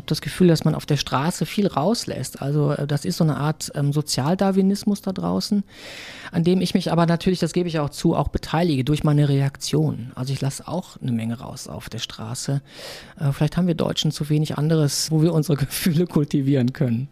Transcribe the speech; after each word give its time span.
habe 0.00 0.06
das 0.06 0.22
Gefühl, 0.22 0.48
dass 0.48 0.64
man 0.64 0.74
auf 0.74 0.86
der 0.86 0.96
Straße 0.96 1.44
viel 1.44 1.66
rauslässt. 1.66 2.40
Also 2.40 2.72
äh, 2.72 2.86
das 2.86 3.04
ist 3.04 3.18
so 3.18 3.24
eine 3.24 3.36
Art 3.36 3.70
ähm, 3.74 3.92
Sozialdarwinismus 3.92 5.02
da 5.02 5.12
draußen, 5.12 5.62
an 6.32 6.44
dem 6.44 6.62
ich 6.62 6.72
mich 6.72 6.90
aber 6.90 7.04
natürlich, 7.04 7.38
das 7.38 7.52
gebe 7.52 7.68
ich 7.68 7.78
auch 7.78 7.90
zu, 7.90 8.16
auch 8.16 8.28
beteilige 8.28 8.82
durch 8.82 9.04
meine 9.04 9.28
Reaktion. 9.28 10.12
Also 10.14 10.32
ich 10.32 10.40
lasse 10.40 10.66
auch 10.66 10.96
eine 11.02 11.12
Menge 11.12 11.38
raus 11.38 11.68
auf 11.68 11.90
der 11.90 11.98
Straße. 11.98 12.62
Äh, 13.18 13.32
vielleicht 13.32 13.58
haben 13.58 13.66
wir 13.66 13.74
Deutschen 13.74 14.10
zu 14.10 14.30
wenig 14.30 14.56
anderes, 14.56 15.10
wo 15.10 15.20
wir 15.20 15.34
unsere 15.34 15.56
Gefühle 15.58 16.06
kultivieren 16.06 16.72
können. 16.72 17.08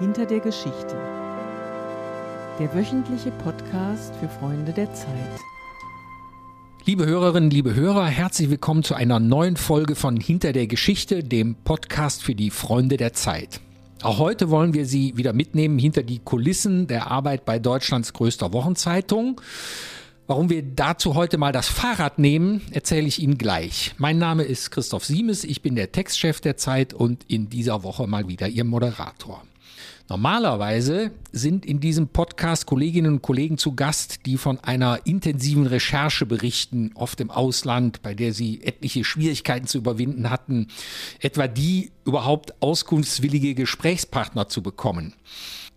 Hinter 0.00 0.26
der 0.26 0.40
Geschichte. 0.40 0.96
Der 2.58 2.74
wöchentliche 2.74 3.30
Podcast 3.30 4.14
für 4.16 4.28
Freunde 4.28 4.72
der 4.72 4.92
Zeit. 4.92 5.40
Liebe 6.86 7.04
Hörerinnen, 7.04 7.50
liebe 7.50 7.74
Hörer, 7.74 8.06
herzlich 8.06 8.48
willkommen 8.48 8.84
zu 8.84 8.94
einer 8.94 9.18
neuen 9.18 9.56
Folge 9.56 9.96
von 9.96 10.18
Hinter 10.18 10.52
der 10.52 10.68
Geschichte, 10.68 11.24
dem 11.24 11.56
Podcast 11.56 12.22
für 12.22 12.36
die 12.36 12.50
Freunde 12.50 12.96
der 12.96 13.12
Zeit. 13.12 13.60
Auch 14.02 14.20
heute 14.20 14.50
wollen 14.50 14.72
wir 14.72 14.86
Sie 14.86 15.16
wieder 15.16 15.32
mitnehmen 15.32 15.80
hinter 15.80 16.04
die 16.04 16.20
Kulissen 16.20 16.86
der 16.86 17.10
Arbeit 17.10 17.44
bei 17.44 17.58
Deutschlands 17.58 18.12
größter 18.12 18.52
Wochenzeitung. 18.52 19.40
Warum 20.28 20.48
wir 20.48 20.62
dazu 20.62 21.16
heute 21.16 21.38
mal 21.38 21.50
das 21.50 21.66
Fahrrad 21.68 22.20
nehmen, 22.20 22.60
erzähle 22.70 23.08
ich 23.08 23.20
Ihnen 23.20 23.36
gleich. 23.36 23.96
Mein 23.98 24.18
Name 24.18 24.44
ist 24.44 24.70
Christoph 24.70 25.04
Siemes, 25.04 25.42
ich 25.42 25.62
bin 25.62 25.74
der 25.74 25.90
Textchef 25.90 26.40
der 26.40 26.56
Zeit 26.56 26.94
und 26.94 27.24
in 27.26 27.50
dieser 27.50 27.82
Woche 27.82 28.06
mal 28.06 28.28
wieder 28.28 28.46
Ihr 28.46 28.62
Moderator. 28.62 29.42
Normalerweise 30.08 31.10
sind 31.32 31.66
in 31.66 31.80
diesem 31.80 32.06
Podcast 32.08 32.66
Kolleginnen 32.66 33.14
und 33.14 33.22
Kollegen 33.22 33.58
zu 33.58 33.74
Gast, 33.74 34.20
die 34.24 34.36
von 34.36 34.60
einer 34.60 35.00
intensiven 35.04 35.66
Recherche 35.66 36.26
berichten, 36.26 36.92
oft 36.94 37.20
im 37.20 37.32
Ausland, 37.32 38.02
bei 38.02 38.14
der 38.14 38.32
sie 38.32 38.62
etliche 38.62 39.02
Schwierigkeiten 39.02 39.66
zu 39.66 39.78
überwinden 39.78 40.30
hatten, 40.30 40.68
etwa 41.18 41.48
die 41.48 41.90
überhaupt 42.04 42.54
auskunftswillige 42.62 43.56
Gesprächspartner 43.56 44.48
zu 44.48 44.62
bekommen. 44.62 45.12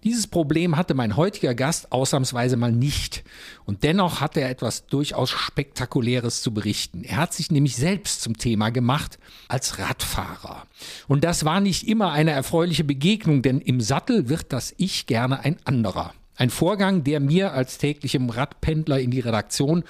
Dieses 0.03 0.28
Problem 0.28 0.78
hatte 0.78 0.94
mein 0.94 1.17
heutiger 1.17 1.53
Gast 1.53 1.92
ausnahmsweise 1.92 2.55
mal 2.55 2.72
nicht. 2.72 3.23
Und 3.66 3.83
dennoch 3.83 4.22
hat 4.22 4.38
er 4.38 4.50
etwas 4.50 4.86
durchaus 4.86 5.30
Spektakuläres 5.30 6.41
zu 6.41 6.53
berichten. 6.53 7.03
Er 7.03 7.17
hat 7.17 7.33
sich 7.33 7.52
nämlich 7.52 7.75
selbst 7.75 8.22
zum 8.22 8.38
Thema 8.38 8.69
gemacht 8.69 9.19
als 9.50 9.78
Radfahrer. 9.78 10.66
Und 11.09 11.25
das 11.25 11.44
war 11.44 11.59
nicht 11.59 11.86
immer 11.88 12.11
eine 12.11 12.31
erfreuliche 12.31 12.86
Begegnung, 12.86 13.41
denn 13.41 13.59
im 13.59 13.81
Sattel 13.81 14.30
wird 14.30 14.53
das 14.53 14.73
Ich 14.78 15.06
gerne 15.06 15.41
ein 15.41 15.58
anderer. 15.66 16.13
Ein 16.39 16.50
Vorgang, 16.50 17.03
der 17.03 17.19
mir 17.19 17.52
als 17.52 17.78
täglichem 17.78 18.30
Radpendler 18.30 19.02
in 19.02 19.11
die 19.11 19.19
Redaktion 19.19 19.84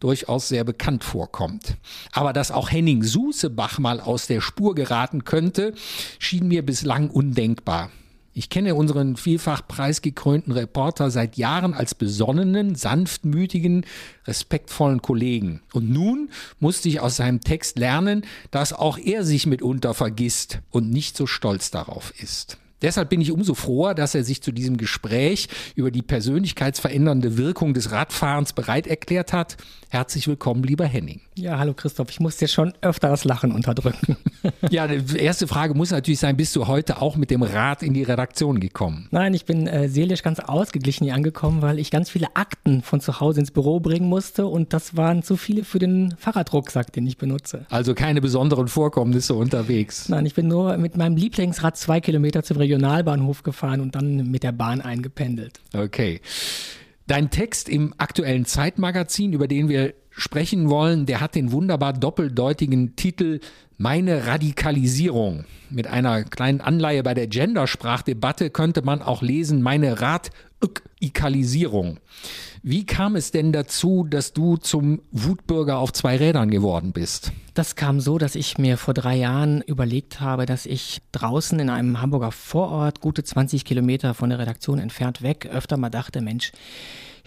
durchaus 0.00 0.48
sehr 0.48 0.64
bekannt 0.64 1.04
vorkommt. 1.04 1.76
Aber 2.10 2.32
dass 2.32 2.50
auch 2.50 2.72
Henning 2.72 3.04
Susebach 3.04 3.78
mal 3.78 4.00
aus 4.00 4.26
der 4.26 4.40
Spur 4.40 4.74
geraten 4.74 5.22
könnte, 5.22 5.74
schien 6.18 6.48
mir 6.48 6.66
bislang 6.66 7.08
undenkbar. 7.08 7.90
Ich 8.34 8.48
kenne 8.48 8.74
unseren 8.74 9.16
vielfach 9.16 9.66
preisgekrönten 9.68 10.52
Reporter 10.52 11.10
seit 11.10 11.36
Jahren 11.36 11.74
als 11.74 11.94
besonnenen, 11.94 12.74
sanftmütigen, 12.74 13.84
respektvollen 14.26 15.02
Kollegen. 15.02 15.60
Und 15.74 15.90
nun 15.90 16.30
musste 16.58 16.88
ich 16.88 17.00
aus 17.00 17.16
seinem 17.16 17.40
Text 17.40 17.78
lernen, 17.78 18.24
dass 18.50 18.72
auch 18.72 18.96
er 18.96 19.24
sich 19.24 19.46
mitunter 19.46 19.92
vergisst 19.92 20.60
und 20.70 20.90
nicht 20.90 21.16
so 21.16 21.26
stolz 21.26 21.70
darauf 21.70 22.14
ist. 22.22 22.56
Deshalb 22.82 23.10
bin 23.10 23.20
ich 23.20 23.30
umso 23.30 23.54
froher, 23.54 23.94
dass 23.94 24.14
er 24.14 24.24
sich 24.24 24.42
zu 24.42 24.50
diesem 24.52 24.76
Gespräch 24.76 25.48
über 25.76 25.90
die 25.90 26.02
persönlichkeitsverändernde 26.02 27.38
Wirkung 27.38 27.74
des 27.74 27.92
Radfahrens 27.92 28.52
bereit 28.52 28.88
erklärt 28.88 29.32
hat. 29.32 29.56
Herzlich 29.88 30.26
willkommen, 30.26 30.62
lieber 30.64 30.86
Henning. 30.86 31.20
Ja, 31.34 31.58
hallo 31.58 31.74
Christoph. 31.74 32.10
Ich 32.10 32.18
muss 32.18 32.38
dir 32.38 32.48
schon 32.48 32.72
öfter 32.80 33.08
das 33.08 33.24
Lachen 33.24 33.52
unterdrücken. 33.52 34.16
ja, 34.70 34.86
die 34.86 35.18
erste 35.18 35.46
Frage 35.46 35.74
muss 35.74 35.90
natürlich 35.90 36.18
sein, 36.18 36.36
bist 36.36 36.56
du 36.56 36.66
heute 36.66 37.00
auch 37.00 37.16
mit 37.16 37.30
dem 37.30 37.42
Rad 37.42 37.82
in 37.82 37.94
die 37.94 38.02
Redaktion 38.02 38.58
gekommen? 38.58 39.08
Nein, 39.10 39.32
ich 39.34 39.44
bin 39.44 39.66
äh, 39.66 39.88
seelisch 39.88 40.22
ganz 40.22 40.40
ausgeglichen 40.40 41.04
hier 41.04 41.14
angekommen, 41.14 41.62
weil 41.62 41.78
ich 41.78 41.90
ganz 41.90 42.10
viele 42.10 42.34
Akten 42.36 42.82
von 42.82 43.00
zu 43.00 43.20
Hause 43.20 43.40
ins 43.40 43.50
Büro 43.50 43.80
bringen 43.80 44.08
musste 44.08 44.46
und 44.46 44.72
das 44.72 44.96
waren 44.96 45.22
zu 45.22 45.36
viele 45.36 45.64
für 45.64 45.78
den 45.78 46.14
Fahrradrucksack, 46.18 46.92
den 46.92 47.06
ich 47.06 47.18
benutze. 47.18 47.66
Also 47.70 47.94
keine 47.94 48.20
besonderen 48.20 48.68
Vorkommnisse 48.68 49.34
unterwegs? 49.34 50.08
Nein, 50.08 50.26
ich 50.26 50.34
bin 50.34 50.48
nur 50.48 50.76
mit 50.78 50.96
meinem 50.96 51.16
Lieblingsrad 51.16 51.76
zwei 51.76 52.00
Kilometer 52.00 52.42
zum 52.42 52.56
Regionalbahnhof 52.72 53.42
gefahren 53.42 53.80
und 53.80 53.94
dann 53.94 54.30
mit 54.30 54.42
der 54.42 54.52
Bahn 54.52 54.80
eingependelt. 54.80 55.60
Okay. 55.74 56.20
Dein 57.06 57.30
Text 57.30 57.68
im 57.68 57.94
aktuellen 57.98 58.46
Zeitmagazin, 58.46 59.32
über 59.32 59.46
den 59.46 59.68
wir 59.68 59.94
sprechen 60.10 60.70
wollen, 60.70 61.06
der 61.06 61.20
hat 61.20 61.34
den 61.34 61.52
wunderbar 61.52 61.92
doppeldeutigen 61.92 62.96
Titel 62.96 63.40
Meine 63.76 64.26
Radikalisierung. 64.26 65.44
Mit 65.68 65.86
einer 65.86 66.24
kleinen 66.24 66.60
Anleihe 66.60 67.02
bei 67.02 67.14
der 67.14 67.26
Gendersprachdebatte 67.26 68.50
könnte 68.50 68.82
man 68.82 69.02
auch 69.02 69.22
lesen 69.22 69.62
Meine 69.62 70.00
Radikalisierung. 71.02 71.98
Wie 72.62 72.86
kam 72.86 73.16
es 73.16 73.32
denn 73.32 73.50
dazu, 73.52 74.06
dass 74.08 74.32
du 74.32 74.56
zum 74.56 75.02
Wutbürger 75.10 75.78
auf 75.78 75.92
zwei 75.92 76.16
Rädern 76.16 76.48
geworden 76.48 76.92
bist? 76.92 77.32
Das 77.54 77.74
kam 77.74 78.00
so, 78.00 78.18
dass 78.18 78.36
ich 78.36 78.56
mir 78.56 78.76
vor 78.76 78.94
drei 78.94 79.16
Jahren 79.16 79.62
überlegt 79.62 80.20
habe, 80.20 80.46
dass 80.46 80.64
ich 80.64 81.02
draußen 81.10 81.58
in 81.58 81.70
einem 81.70 82.00
Hamburger 82.00 82.30
Vorort, 82.30 83.00
gute 83.00 83.24
20 83.24 83.64
Kilometer 83.64 84.14
von 84.14 84.30
der 84.30 84.38
Redaktion 84.38 84.78
entfernt 84.78 85.22
weg, 85.22 85.48
öfter 85.52 85.76
mal 85.76 85.90
dachte, 85.90 86.20
Mensch, 86.20 86.52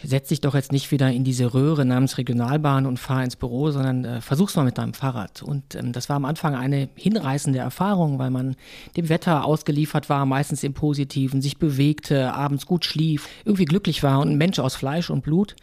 setz 0.04 0.30
dich 0.30 0.42
doch 0.42 0.56
jetzt 0.56 0.72
nicht 0.72 0.92
wieder 0.92 1.10
in 1.12 1.24
diese 1.24 1.54
Röhre 1.54 1.86
namens 1.86 2.18
Regionalbahn 2.18 2.86
und 2.86 3.00
fahr 3.00 3.24
ins 3.24 3.36
Büro, 3.36 3.72
sondern 3.72 4.06
äh, 4.06 4.22
versuch's 4.22 4.56
mal 4.56 4.64
mit 4.64 4.78
deinem 4.78 4.94
Fahrrad. 4.94 5.42
Und 5.42 5.76
ähm, 5.76 5.94
das 5.94 6.10
war 6.10 6.18
am 6.18 6.26
Anfang 6.26 6.56
eine 6.56 6.90
hinreißende 6.96 7.60
Erfahrung, 7.60 8.20
weil 8.20 8.30
man 8.30 8.56
dem 8.98 9.10
Wetter 9.10 9.46
ausgeliefert 9.46 10.10
war, 10.10 10.26
meistens 10.26 10.64
im 10.64 10.74
Positiven, 10.74 11.42
sich 11.42 11.58
bewegte, 11.58 12.34
abends 12.34 12.66
gut 12.66 12.86
schlief, 12.86 13.28
irgendwie 13.46 13.66
glücklich 13.66 14.04
war 14.04 14.20
und 14.20 14.30
ein 14.30 14.38
Mensch 14.38 14.60
aus 14.60 14.76
Fleisch 14.76 15.10
und 15.10 15.22
Blut. 15.22 15.56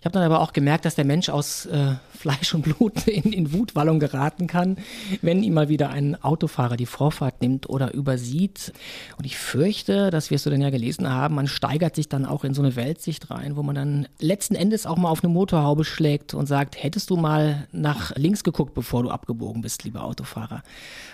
Ich 0.00 0.04
habe 0.04 0.12
dann 0.12 0.22
aber 0.22 0.40
auch 0.40 0.52
gemerkt, 0.52 0.84
dass 0.84 0.94
der 0.94 1.04
Mensch 1.04 1.28
aus 1.28 1.66
äh, 1.66 1.94
Fleisch 2.24 2.54
und 2.54 2.62
Blut 2.62 3.06
in, 3.06 3.34
in 3.34 3.52
Wutwallung 3.52 4.00
geraten 4.00 4.46
kann, 4.46 4.78
wenn 5.20 5.42
ihm 5.42 5.54
mal 5.54 5.68
wieder 5.68 5.90
ein 5.90 6.22
Autofahrer 6.22 6.76
die 6.76 6.86
Vorfahrt 6.86 7.42
nimmt 7.42 7.68
oder 7.68 7.92
übersieht. 7.92 8.72
Und 9.18 9.26
ich 9.26 9.36
fürchte, 9.36 10.10
das 10.10 10.30
wirst 10.30 10.46
du 10.46 10.50
dann 10.50 10.62
ja 10.62 10.70
gelesen 10.70 11.10
haben, 11.10 11.34
man 11.34 11.48
steigert 11.48 11.94
sich 11.94 12.08
dann 12.08 12.24
auch 12.24 12.44
in 12.44 12.54
so 12.54 12.62
eine 12.62 12.76
Weltsicht 12.76 13.30
rein, 13.30 13.56
wo 13.56 13.62
man 13.62 13.73
dann 13.74 14.08
letzten 14.18 14.54
Endes 14.54 14.86
auch 14.86 14.96
mal 14.96 15.08
auf 15.08 15.22
eine 15.22 15.32
Motorhaube 15.32 15.84
schlägt 15.84 16.34
und 16.34 16.46
sagt, 16.46 16.82
hättest 16.82 17.10
du 17.10 17.16
mal 17.16 17.66
nach 17.72 18.14
links 18.16 18.44
geguckt, 18.44 18.74
bevor 18.74 19.02
du 19.02 19.10
abgebogen 19.10 19.62
bist, 19.62 19.84
lieber 19.84 20.04
Autofahrer. 20.04 20.62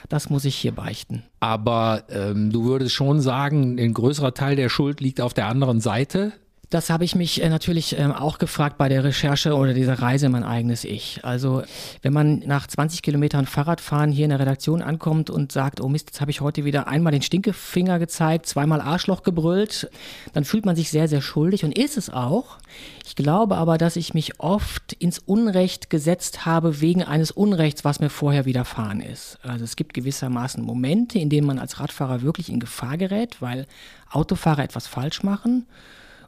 Das 0.09 0.31
muss 0.31 0.45
ich 0.45 0.57
hier 0.57 0.73
beichten. 0.73 1.23
Aber 1.41 2.05
ähm, 2.11 2.51
du 2.51 2.65
würdest 2.65 2.95
schon 2.95 3.21
sagen, 3.21 3.79
ein 3.79 3.95
größerer 3.95 4.35
Teil 4.35 4.57
der 4.57 4.69
Schuld 4.69 5.01
liegt 5.01 5.21
auf 5.21 5.35
der 5.35 5.47
anderen 5.47 5.81
Seite. 5.81 6.33
Das 6.71 6.89
habe 6.89 7.05
ich 7.05 7.17
mich 7.17 7.43
äh, 7.43 7.49
natürlich 7.49 7.99
ähm, 7.99 8.13
auch 8.13 8.39
gefragt 8.39 8.79
bei 8.79 8.89
der 8.89 9.03
Recherche 9.03 9.55
oder 9.57 9.75
dieser 9.75 10.01
Reise 10.01 10.29
mein 10.29 10.45
eigenes 10.45 10.85
Ich. 10.85 11.19
Also 11.25 11.65
wenn 12.03 12.13
man 12.13 12.39
nach 12.47 12.69
20 12.69 13.03
Kilometern 13.03 13.47
Fahrradfahren 13.47 14.13
hier 14.13 14.25
in 14.27 14.31
der 14.31 14.39
Redaktion 14.39 14.81
ankommt 14.81 15.31
und 15.31 15.51
sagt, 15.51 15.81
oh 15.81 15.89
Mist, 15.89 16.11
jetzt 16.11 16.21
habe 16.21 16.31
ich 16.31 16.41
heute 16.41 16.65
wieder 16.65 16.87
einmal 16.87 17.11
den 17.11 17.23
Stinkefinger 17.23 17.99
gezeigt, 17.99 18.47
zweimal 18.47 18.81
Arschloch 18.81 19.25
gebrüllt, 19.25 19.91
dann 20.33 20.45
fühlt 20.45 20.65
man 20.65 20.77
sich 20.77 20.91
sehr, 20.91 21.09
sehr 21.09 21.23
schuldig 21.23 21.65
und 21.65 21.77
ist 21.77 21.97
es 21.97 22.09
auch. 22.09 22.59
Ich 23.05 23.17
glaube 23.17 23.57
aber, 23.57 23.77
dass 23.77 23.97
ich 23.97 24.15
mich 24.15 24.39
oft 24.39 24.93
ins 24.93 25.19
Unrecht 25.19 25.91
gesetzt 25.91 26.47
habe 26.47 26.81
wegen 26.81 27.03
eines 27.03 27.33
Unrechts, 27.33 27.85
was 27.85 27.99
mir 27.99 28.11
vorher 28.11 28.45
widerfahren 28.45 29.01
ist. 29.01 29.41
Also 29.43 29.65
es 29.65 29.75
gibt 29.75 29.93
gewissermaßen 29.93 30.63
Momente, 30.63 31.19
in 31.19 31.31
denen 31.31 31.49
man 31.49 31.59
als 31.59 31.81
Radfahrer 31.81 32.23
wirklich 32.23 32.49
in 32.49 32.61
Gefahr 32.61 32.97
gerät, 32.97 33.43
weil 33.43 33.67
Autofahrer 34.09 34.63
etwas 34.63 34.87
falsch 34.87 35.25
machen. 35.25 35.67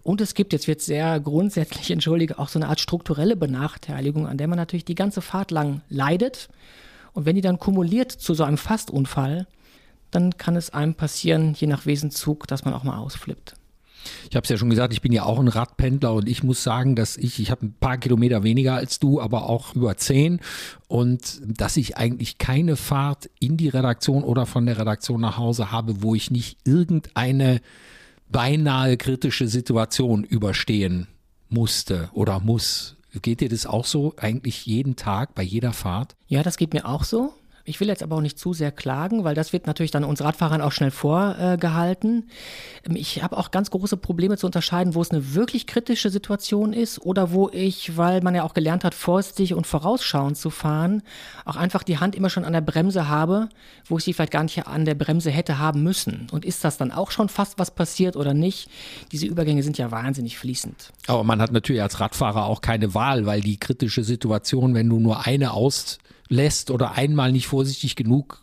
Und 0.02 0.20
es 0.20 0.34
gibt, 0.34 0.52
jetzt 0.52 0.68
wird 0.68 0.80
sehr 0.80 1.20
grundsätzlich, 1.20 1.90
entschuldige, 1.92 2.38
auch 2.38 2.48
so 2.48 2.58
eine 2.58 2.68
Art 2.68 2.80
strukturelle 2.80 3.36
Benachteiligung, 3.36 4.26
an 4.26 4.38
der 4.38 4.48
man 4.48 4.58
natürlich 4.58 4.84
die 4.84 4.94
ganze 4.94 5.22
Fahrt 5.22 5.50
lang 5.50 5.82
leidet. 5.88 6.48
Und 7.12 7.26
wenn 7.26 7.36
die 7.36 7.42
dann 7.42 7.58
kumuliert 7.58 8.10
zu 8.10 8.34
so 8.34 8.44
einem 8.44 8.58
Fastunfall, 8.58 9.46
dann 10.10 10.36
kann 10.36 10.56
es 10.56 10.70
einem 10.70 10.94
passieren, 10.94 11.54
je 11.54 11.66
nach 11.66 11.86
Wesenzug, 11.86 12.46
dass 12.46 12.64
man 12.64 12.74
auch 12.74 12.84
mal 12.84 12.98
ausflippt. 12.98 13.54
Ich 14.28 14.36
habe 14.36 14.44
es 14.44 14.50
ja 14.50 14.56
schon 14.56 14.70
gesagt, 14.70 14.92
ich 14.92 15.00
bin 15.00 15.12
ja 15.12 15.24
auch 15.24 15.38
ein 15.38 15.48
Radpendler 15.48 16.12
und 16.12 16.28
ich 16.28 16.42
muss 16.42 16.62
sagen, 16.62 16.96
dass 16.96 17.16
ich, 17.16 17.38
ich 17.38 17.50
habe 17.50 17.66
ein 17.66 17.74
paar 17.78 17.98
Kilometer 17.98 18.42
weniger 18.42 18.74
als 18.74 18.98
du, 18.98 19.20
aber 19.20 19.48
auch 19.48 19.74
über 19.74 19.96
zehn 19.96 20.40
und 20.88 21.40
dass 21.46 21.76
ich 21.76 21.96
eigentlich 21.96 22.38
keine 22.38 22.76
Fahrt 22.76 23.30
in 23.38 23.56
die 23.56 23.68
Redaktion 23.68 24.24
oder 24.24 24.46
von 24.46 24.66
der 24.66 24.78
Redaktion 24.78 25.20
nach 25.20 25.38
Hause 25.38 25.70
habe, 25.70 26.02
wo 26.02 26.14
ich 26.14 26.30
nicht 26.30 26.58
irgendeine 26.64 27.60
beinahe 28.32 28.96
kritische 28.96 29.46
Situation 29.46 30.24
überstehen 30.24 31.06
musste 31.48 32.10
oder 32.14 32.40
muss. 32.40 32.96
Geht 33.20 33.40
dir 33.40 33.50
das 33.50 33.66
auch 33.66 33.84
so 33.84 34.14
eigentlich 34.16 34.64
jeden 34.64 34.96
Tag 34.96 35.34
bei 35.34 35.42
jeder 35.42 35.74
Fahrt? 35.74 36.16
Ja, 36.26 36.42
das 36.42 36.56
geht 36.56 36.72
mir 36.72 36.86
auch 36.86 37.04
so. 37.04 37.34
Ich 37.64 37.78
will 37.80 37.88
jetzt 37.88 38.02
aber 38.02 38.16
auch 38.16 38.20
nicht 38.20 38.38
zu 38.38 38.52
sehr 38.52 38.72
klagen, 38.72 39.24
weil 39.24 39.34
das 39.34 39.52
wird 39.52 39.66
natürlich 39.66 39.92
dann 39.92 40.04
uns 40.04 40.22
Radfahrern 40.22 40.60
auch 40.60 40.72
schnell 40.72 40.90
vorgehalten. 40.90 42.28
Ähm, 42.86 42.96
ich 42.96 43.22
habe 43.22 43.36
auch 43.36 43.50
ganz 43.50 43.70
große 43.70 43.96
Probleme 43.96 44.36
zu 44.36 44.46
unterscheiden, 44.46 44.94
wo 44.94 45.02
es 45.02 45.10
eine 45.10 45.34
wirklich 45.34 45.66
kritische 45.66 46.10
Situation 46.10 46.72
ist 46.72 47.00
oder 47.00 47.32
wo 47.32 47.48
ich, 47.50 47.96
weil 47.96 48.20
man 48.22 48.34
ja 48.34 48.42
auch 48.42 48.54
gelernt 48.54 48.84
hat, 48.84 48.94
vorsichtig 48.94 49.54
und 49.54 49.66
vorausschauend 49.66 50.36
zu 50.36 50.50
fahren, 50.50 51.02
auch 51.44 51.56
einfach 51.56 51.82
die 51.82 51.98
Hand 51.98 52.16
immer 52.16 52.30
schon 52.30 52.44
an 52.44 52.52
der 52.52 52.60
Bremse 52.60 53.08
habe, 53.08 53.48
wo 53.84 53.98
ich 53.98 54.04
sie 54.04 54.12
vielleicht 54.12 54.32
gar 54.32 54.42
nicht 54.42 54.66
an 54.66 54.84
der 54.84 54.94
Bremse 54.94 55.30
hätte 55.30 55.58
haben 55.58 55.82
müssen. 55.82 56.26
Und 56.32 56.44
ist 56.44 56.64
das 56.64 56.78
dann 56.78 56.90
auch 56.90 57.10
schon 57.10 57.28
fast 57.28 57.58
was 57.58 57.70
passiert 57.70 58.16
oder 58.16 58.34
nicht? 58.34 58.68
Diese 59.12 59.26
Übergänge 59.26 59.62
sind 59.62 59.78
ja 59.78 59.90
wahnsinnig 59.90 60.38
fließend. 60.38 60.92
Aber 61.06 61.22
man 61.22 61.40
hat 61.40 61.52
natürlich 61.52 61.82
als 61.82 62.00
Radfahrer 62.00 62.46
auch 62.46 62.60
keine 62.60 62.94
Wahl, 62.94 63.26
weil 63.26 63.40
die 63.40 63.58
kritische 63.58 64.02
Situation, 64.02 64.74
wenn 64.74 64.88
du 64.88 64.98
nur 64.98 65.26
eine 65.26 65.52
aus 65.52 65.98
lässt 66.32 66.70
oder 66.70 66.92
einmal 66.92 67.30
nicht 67.32 67.46
vorsichtig 67.46 67.94
genug 67.96 68.42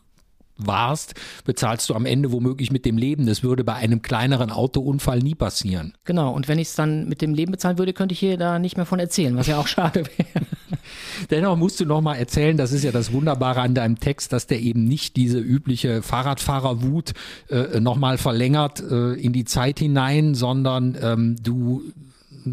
warst, 0.60 1.16
bezahlst 1.46 1.90
du 1.90 1.96
am 1.96 2.06
Ende 2.06 2.32
womöglich 2.32 2.72
mit 2.72 2.86
dem 2.86 2.98
Leben. 2.98 3.26
Das 3.26 3.44
würde 3.44 3.64
bei 3.64 3.76
einem 3.76 4.02
kleineren 4.02 4.52
Autounfall 4.52 5.20
nie 5.20 5.36
passieren. 5.36 5.94
Genau, 6.04 6.34
und 6.34 6.48
wenn 6.48 6.60
ich 6.60 6.68
es 6.68 6.76
dann 6.76 7.08
mit 7.08 7.22
dem 7.22 7.34
Leben 7.34 7.52
bezahlen 7.52 7.78
würde, 7.78 7.94
könnte 7.94 8.14
ich 8.14 8.20
hier 8.20 8.38
da 8.38 8.60
nicht 8.60 8.76
mehr 8.76 8.86
von 8.86 9.00
erzählen, 9.00 9.36
was 9.38 9.48
ja 9.48 9.58
auch 9.58 9.68
schade 9.68 10.04
wäre. 10.06 10.46
Dennoch 11.30 11.56
musst 11.56 11.80
du 11.80 11.86
noch 11.86 12.02
mal 12.02 12.16
erzählen, 12.16 12.58
das 12.58 12.72
ist 12.72 12.84
ja 12.84 12.92
das 12.92 13.12
Wunderbare 13.12 13.62
an 13.62 13.74
deinem 13.74 14.00
Text, 14.00 14.34
dass 14.34 14.48
der 14.48 14.60
eben 14.60 14.84
nicht 14.86 15.16
diese 15.16 15.40
übliche 15.40 16.02
Fahrradfahrerwut 16.02 17.14
äh, 17.50 17.80
noch 17.80 17.96
mal 17.96 18.18
verlängert 18.18 18.82
äh, 18.82 19.14
in 19.14 19.34
die 19.34 19.46
Zeit 19.46 19.80
hinein, 19.80 20.36
sondern 20.36 20.98
ähm, 21.02 21.36
du 21.42 21.84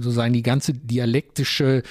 sozusagen 0.02 0.32
die 0.32 0.42
ganze 0.42 0.72
dialektische 0.72 1.82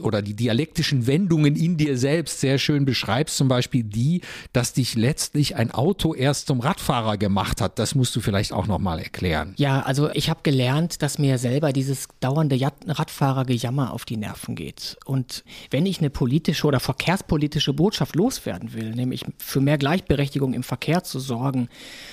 oder 0.00 0.22
die 0.22 0.34
dialektischen 0.34 1.06
Wendungen 1.06 1.56
in 1.56 1.76
dir 1.76 1.96
selbst 1.96 2.40
sehr 2.40 2.58
schön 2.58 2.84
beschreibst, 2.84 3.36
zum 3.36 3.48
Beispiel 3.48 3.84
die, 3.84 4.22
dass 4.52 4.72
dich 4.72 4.94
letztlich 4.94 5.56
ein 5.56 5.70
Auto 5.70 6.14
erst 6.14 6.46
zum 6.46 6.60
Radfahrer 6.60 7.16
gemacht 7.16 7.60
hat. 7.60 7.78
Das 7.78 7.94
musst 7.94 8.14
du 8.16 8.20
vielleicht 8.20 8.52
auch 8.52 8.66
nochmal 8.66 8.98
erklären. 8.98 9.54
Ja, 9.56 9.80
also 9.80 10.10
ich 10.10 10.30
habe 10.30 10.40
gelernt, 10.42 11.02
dass 11.02 11.18
mir 11.18 11.38
selber 11.38 11.72
dieses 11.72 12.08
dauernde 12.20 12.58
Radfahrergejammer 12.86 13.92
auf 13.92 14.04
die 14.04 14.16
Nerven 14.16 14.54
geht. 14.54 14.96
Und 15.04 15.44
wenn 15.70 15.86
ich 15.86 15.98
eine 15.98 16.10
politische 16.10 16.66
oder 16.66 16.80
verkehrspolitische 16.80 17.72
Botschaft 17.72 18.16
loswerden 18.16 18.74
will, 18.74 18.94
nämlich 18.94 19.24
für 19.38 19.60
mehr 19.60 19.78
Gleichberechtigung 19.78 20.54
im 20.54 20.62
Verkehr 20.62 21.04
zu 21.04 21.18
sorgen, 21.20 21.68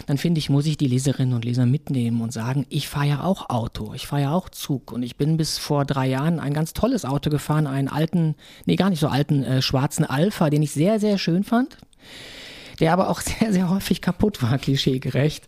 dann 0.08 0.18
finde 0.18 0.40
ich, 0.40 0.50
muss 0.50 0.66
ich 0.66 0.78
die 0.78 0.88
Leserinnen 0.88 1.34
und 1.34 1.46
Leser 1.46 1.66
mitnehmen 1.66 2.22
und 2.22 2.34
sagen, 2.34 2.66
ich 2.70 2.88
fahre 2.88 3.08
ja 3.08 3.24
auch 3.24 3.50
Auto, 3.50 3.94
ich 3.94 4.08
fahre 4.08 4.24
ja 4.24 4.34
auch 4.34 4.50
Zug 4.50 4.92
und 4.92 5.04
ich 5.04 5.16
bin 5.16 5.38
bis 5.40 5.58
vor 5.58 5.86
drei 5.86 6.06
Jahren 6.06 6.42
ein 6.42 6.54
ganz 6.54 6.74
tolles 6.74 7.06
Auto 7.06 7.30
gefahren, 7.30 7.66
einen 7.66 7.88
alten, 7.88 8.36
nee, 8.66 8.76
gar 8.76 8.90
nicht 8.90 9.00
so 9.00 9.08
alten 9.08 9.42
äh, 9.46 9.62
schwarzen 9.62 10.04
Alpha, 10.04 10.50
den 10.50 10.62
ich 10.62 10.72
sehr, 10.72 11.00
sehr 11.00 11.18
schön 11.18 11.46
fand 11.46 11.78
der 12.80 12.94
aber 12.94 13.10
auch 13.10 13.22
sehr, 13.40 13.52
sehr 13.54 13.70
häufig 13.70 14.02
kaputt 14.02 14.42
war, 14.42 14.58
klischeegerecht, 14.58 15.46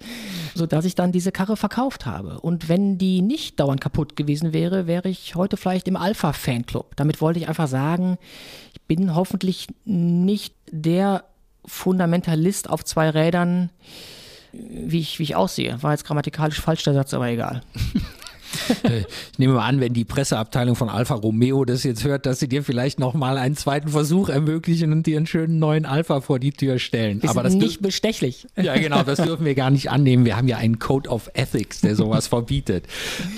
sodass 0.53 0.85
ich 0.85 0.95
dann 0.95 1.11
diese 1.11 1.31
Karre 1.31 1.57
verkauft 1.57 2.05
habe. 2.05 2.39
Und 2.39 2.69
wenn 2.69 2.97
die 2.97 3.21
nicht 3.21 3.59
dauernd 3.59 3.81
kaputt 3.81 4.15
gewesen 4.15 4.53
wäre, 4.53 4.87
wäre 4.87 5.09
ich 5.09 5.35
heute 5.35 5.57
vielleicht 5.57 5.87
im 5.87 5.95
Alpha-Fanclub. 5.95 6.95
Damit 6.95 7.21
wollte 7.21 7.39
ich 7.39 7.47
einfach 7.47 7.67
sagen, 7.67 8.17
ich 8.73 8.81
bin 8.81 9.15
hoffentlich 9.15 9.67
nicht 9.85 10.53
der 10.71 11.23
Fundamentalist 11.65 12.69
auf 12.69 12.83
zwei 12.83 13.09
Rädern, 13.09 13.69
wie 14.51 14.99
ich, 14.99 15.19
wie 15.19 15.23
ich 15.23 15.35
aussehe. 15.35 15.81
War 15.81 15.91
jetzt 15.91 16.05
grammatikalisch 16.05 16.59
falsch 16.59 16.83
der 16.83 16.93
Satz, 16.93 17.13
aber 17.13 17.27
egal. 17.27 17.61
ich 18.83 19.39
nehme 19.39 19.53
mal 19.53 19.67
an, 19.67 19.79
wenn 19.79 19.93
die 19.93 20.05
Presseabteilung 20.05 20.75
von 20.75 20.89
Alfa 20.89 21.15
Romeo 21.15 21.65
das 21.65 21.83
jetzt 21.83 22.03
hört, 22.03 22.25
dass 22.25 22.39
sie 22.39 22.47
dir 22.47 22.63
vielleicht 22.63 22.99
nochmal 22.99 23.37
einen 23.37 23.55
zweiten 23.55 23.89
Versuch 23.89 24.29
ermöglichen 24.29 24.91
und 24.91 25.05
dir 25.05 25.17
einen 25.17 25.27
schönen 25.27 25.59
neuen 25.59 25.85
Alpha 25.85 26.21
vor 26.21 26.39
die 26.39 26.51
Tür 26.51 26.79
stellen. 26.79 27.21
Wir 27.21 27.29
Aber 27.29 27.43
das 27.43 27.53
nicht 27.53 27.81
bestechlich. 27.81 28.47
Ja, 28.55 28.75
genau, 28.77 29.03
das 29.03 29.19
dürfen 29.19 29.45
wir 29.45 29.55
gar 29.55 29.69
nicht 29.69 29.89
annehmen. 29.89 30.25
Wir 30.25 30.37
haben 30.37 30.47
ja 30.47 30.57
einen 30.57 30.79
Code 30.79 31.09
of 31.09 31.29
Ethics, 31.33 31.81
der 31.81 31.95
sowas 31.95 32.27
verbietet. 32.27 32.85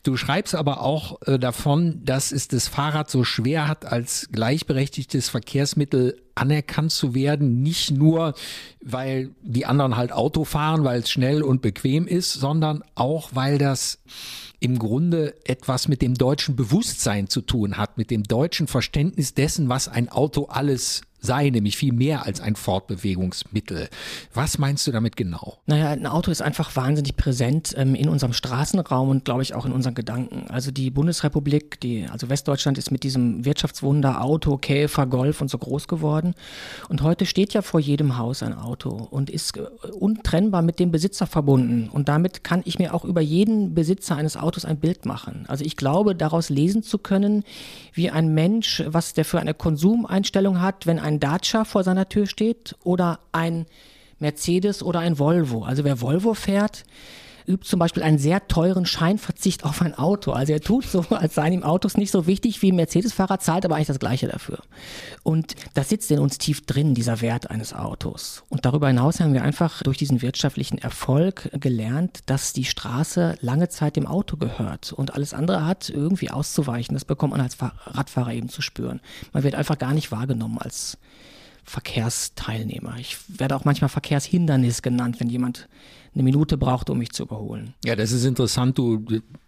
Du 0.04 0.18
schreibst 0.18 0.56
aber 0.56 0.82
auch 0.82 1.22
äh, 1.26 1.40
davon, 1.40 2.02
dass 2.04 2.32
es 2.32 2.48
das 2.48 2.68
Fahrrad 2.68 3.10
so 3.10 3.24
schwer 3.24 3.68
hat, 3.68 3.86
als 3.86 4.30
gleichberechtigtes 4.32 5.30
Verkehrsmittel 5.30 6.18
anerkannt 6.36 6.92
zu 6.92 7.14
werden, 7.14 7.62
nicht 7.62 7.92
nur, 7.92 8.34
weil 8.82 9.32
die 9.42 9.66
anderen 9.66 9.96
halt 9.96 10.12
Auto 10.12 10.44
fahren, 10.44 10.84
weil 10.84 11.02
es 11.02 11.10
schnell 11.10 11.44
und 11.44 11.62
bequem 11.62 12.08
ist, 12.08 12.34
sondern 12.34 12.84
auch, 12.96 13.30
weil 13.34 13.58
das 13.58 14.00
im 14.60 14.80
Grunde 14.80 15.36
etwas 15.46 15.88
mit 15.88 16.02
dem 16.02 16.14
deutschen 16.16 16.56
Bewusstsein 16.56 17.28
zu 17.28 17.42
tun 17.42 17.78
hat, 17.78 17.98
mit 17.98 18.10
dem 18.10 18.24
deutschen 18.24 18.68
Verständnis 18.68 19.34
dessen, 19.34 19.68
was 19.68 19.90
ein 19.90 20.08
Auto 20.10 20.46
alles 20.46 21.02
sei, 21.24 21.50
nämlich 21.50 21.78
viel 21.78 21.94
mehr 21.94 22.26
als 22.26 22.42
ein 22.42 22.56
Fortbewegungsmittel. 22.56 23.90
Was 24.34 24.58
meinst 24.58 24.86
du 24.86 24.92
damit 24.92 25.16
genau? 25.16 25.58
Naja, 25.66 25.90
ein 25.90 26.06
Auto 26.06 26.30
ist 26.32 26.42
einfach 26.42 26.76
wahnsinnig 26.76 27.16
präsent 27.16 27.74
ähm, 27.78 27.96
in 27.96 28.10
unserem 28.10 28.34
Straßenraum 28.34 29.10
und 29.10 29.26
glaube 29.26 29.42
ich 29.42 29.54
auch 29.54 29.66
in 29.66 29.72
unseren 29.72 29.96
Gedanken. 29.96 30.48
Also 30.50 30.72
die 30.72 30.92
Bundesrepublik, 30.92 31.80
die, 31.80 32.06
also 32.12 32.30
Westdeutschland 32.30 32.78
ist 32.78 32.92
mit 32.92 33.04
diesem 33.04 33.46
Wirtschaftswunder 33.46 34.22
Auto, 34.22 34.58
Käfer, 34.58 35.08
Golf 35.08 35.42
und 35.42 35.50
so 35.50 35.58
groß 35.58 35.88
geworden. 35.88 36.36
Und 36.90 37.02
heute 37.02 37.26
steht 37.26 37.54
ja 37.54 37.62
vor 37.62 37.80
jedem 37.80 38.18
Haus 38.18 38.44
ein 38.44 38.54
Auto 38.54 38.90
und 38.90 39.30
ist 39.30 39.56
äh, 39.58 39.62
untrennbar 39.92 40.62
mit 40.62 40.80
dem 40.80 40.92
Besitzer 40.92 41.26
verbunden. 41.26 41.90
Und 41.90 42.10
damit 42.10 42.44
kann 42.44 42.62
ich 42.66 42.80
mir 42.80 42.94
auch 42.94 43.06
über 43.06 43.22
jeden 43.22 43.74
Besitzer 43.74 44.18
eines 44.18 44.36
Autos 44.36 44.66
ein 44.66 44.78
Bild 44.78 45.06
machen. 45.06 45.46
Also 45.48 45.64
ich 45.64 45.78
glaube, 45.78 46.16
daraus 46.16 46.50
lesen 46.50 46.84
zu 46.84 46.98
können, 46.98 47.44
wie 47.94 48.10
ein 48.10 48.34
Mensch, 48.34 48.84
was 48.88 49.14
der 49.14 49.24
für 49.24 49.40
eine 49.40 49.54
Konsumeinstellung 49.54 50.62
hat, 50.62 50.86
wenn 50.86 51.00
ein 51.00 51.13
ein 51.14 51.20
Dacia 51.20 51.66
vor 51.66 51.84
seiner 51.84 52.10
Tür 52.10 52.28
steht 52.28 52.76
oder 52.84 53.20
ein 53.32 53.66
Mercedes 54.20 54.84
oder 54.84 55.00
ein 55.00 55.20
Volvo. 55.20 55.64
Also 55.64 55.84
wer 55.84 56.02
Volvo 56.02 56.34
fährt, 56.34 56.84
übt 57.48 57.68
zum 57.68 57.80
Beispiel 57.80 58.04
einen 58.04 58.18
sehr 58.18 58.48
teuren 58.48 58.86
Scheinverzicht 58.86 59.64
auf 59.64 59.82
ein 59.82 59.98
Auto. 59.98 60.32
Also 60.32 60.54
er 60.54 60.62
tut 60.62 60.86
so, 60.86 61.06
als 61.10 61.36
seien 61.36 61.54
ihm 61.54 61.64
Autos 61.64 61.98
nicht 61.98 62.12
so 62.12 62.28
wichtig 62.28 62.62
wie 62.62 62.72
ein 62.72 62.76
Mercedes-Fahrer, 62.76 63.40
zahlt 63.40 63.66
aber 63.66 63.76
eigentlich 63.76 63.88
das 63.88 64.00
Gleiche 64.00 64.28
dafür. 64.28 64.60
Und 65.24 65.56
das 65.74 65.90
sitzt 65.90 66.12
in 66.12 66.20
uns 66.20 66.38
tief 66.38 66.66
drin, 66.66 66.96
dieser 66.96 67.22
Wert 67.22 67.50
eines 67.50 67.74
Autos. 67.74 68.44
Und 68.50 68.66
darüber 68.66 68.88
hinaus 68.88 69.20
haben 69.20 69.34
wir 69.34 69.44
einfach 69.44 69.84
durch 69.84 69.98
diesen 69.98 70.22
wirtschaftlichen 70.22 70.78
Erfolg 70.78 71.50
gelernt, 71.54 72.22
dass 72.28 72.54
die 72.54 72.66
Straße 72.66 73.38
lange 73.42 73.70
Zeit 73.70 73.96
dem 73.96 74.08
Auto 74.08 74.38
gehört 74.38 74.94
und 74.94 75.14
alles 75.14 75.34
andere 75.34 75.66
hat 75.66 75.90
irgendwie 75.90 76.32
auszuweichen. 76.32 76.94
Das 76.94 77.06
bekommt 77.06 77.32
man 77.32 77.42
als 77.42 77.58
Radfahrer 77.62 78.34
eben 78.34 78.50
zu 78.50 78.62
spüren. 78.62 79.02
Man 79.32 79.44
wird 79.44 79.56
einfach 79.56 79.78
gar 79.78 79.94
nicht 79.94 80.12
wahrgenommen 80.12 80.58
als 80.58 80.98
Verkehrsteilnehmer. 81.64 82.96
Ich 83.00 83.18
werde 83.28 83.56
auch 83.56 83.66
manchmal 83.66 83.90
Verkehrshindernis 83.90 84.82
genannt, 84.82 85.20
wenn 85.20 85.30
jemand 85.30 85.68
eine 86.14 86.24
Minute 86.24 86.58
braucht, 86.58 86.90
um 86.90 86.98
mich 87.00 87.12
zu 87.12 87.24
überholen. 87.24 87.74
Ja, 87.84 87.96
das 87.96 88.12
ist 88.12 88.26
interessant. 88.26 88.78
Du 88.78 89.06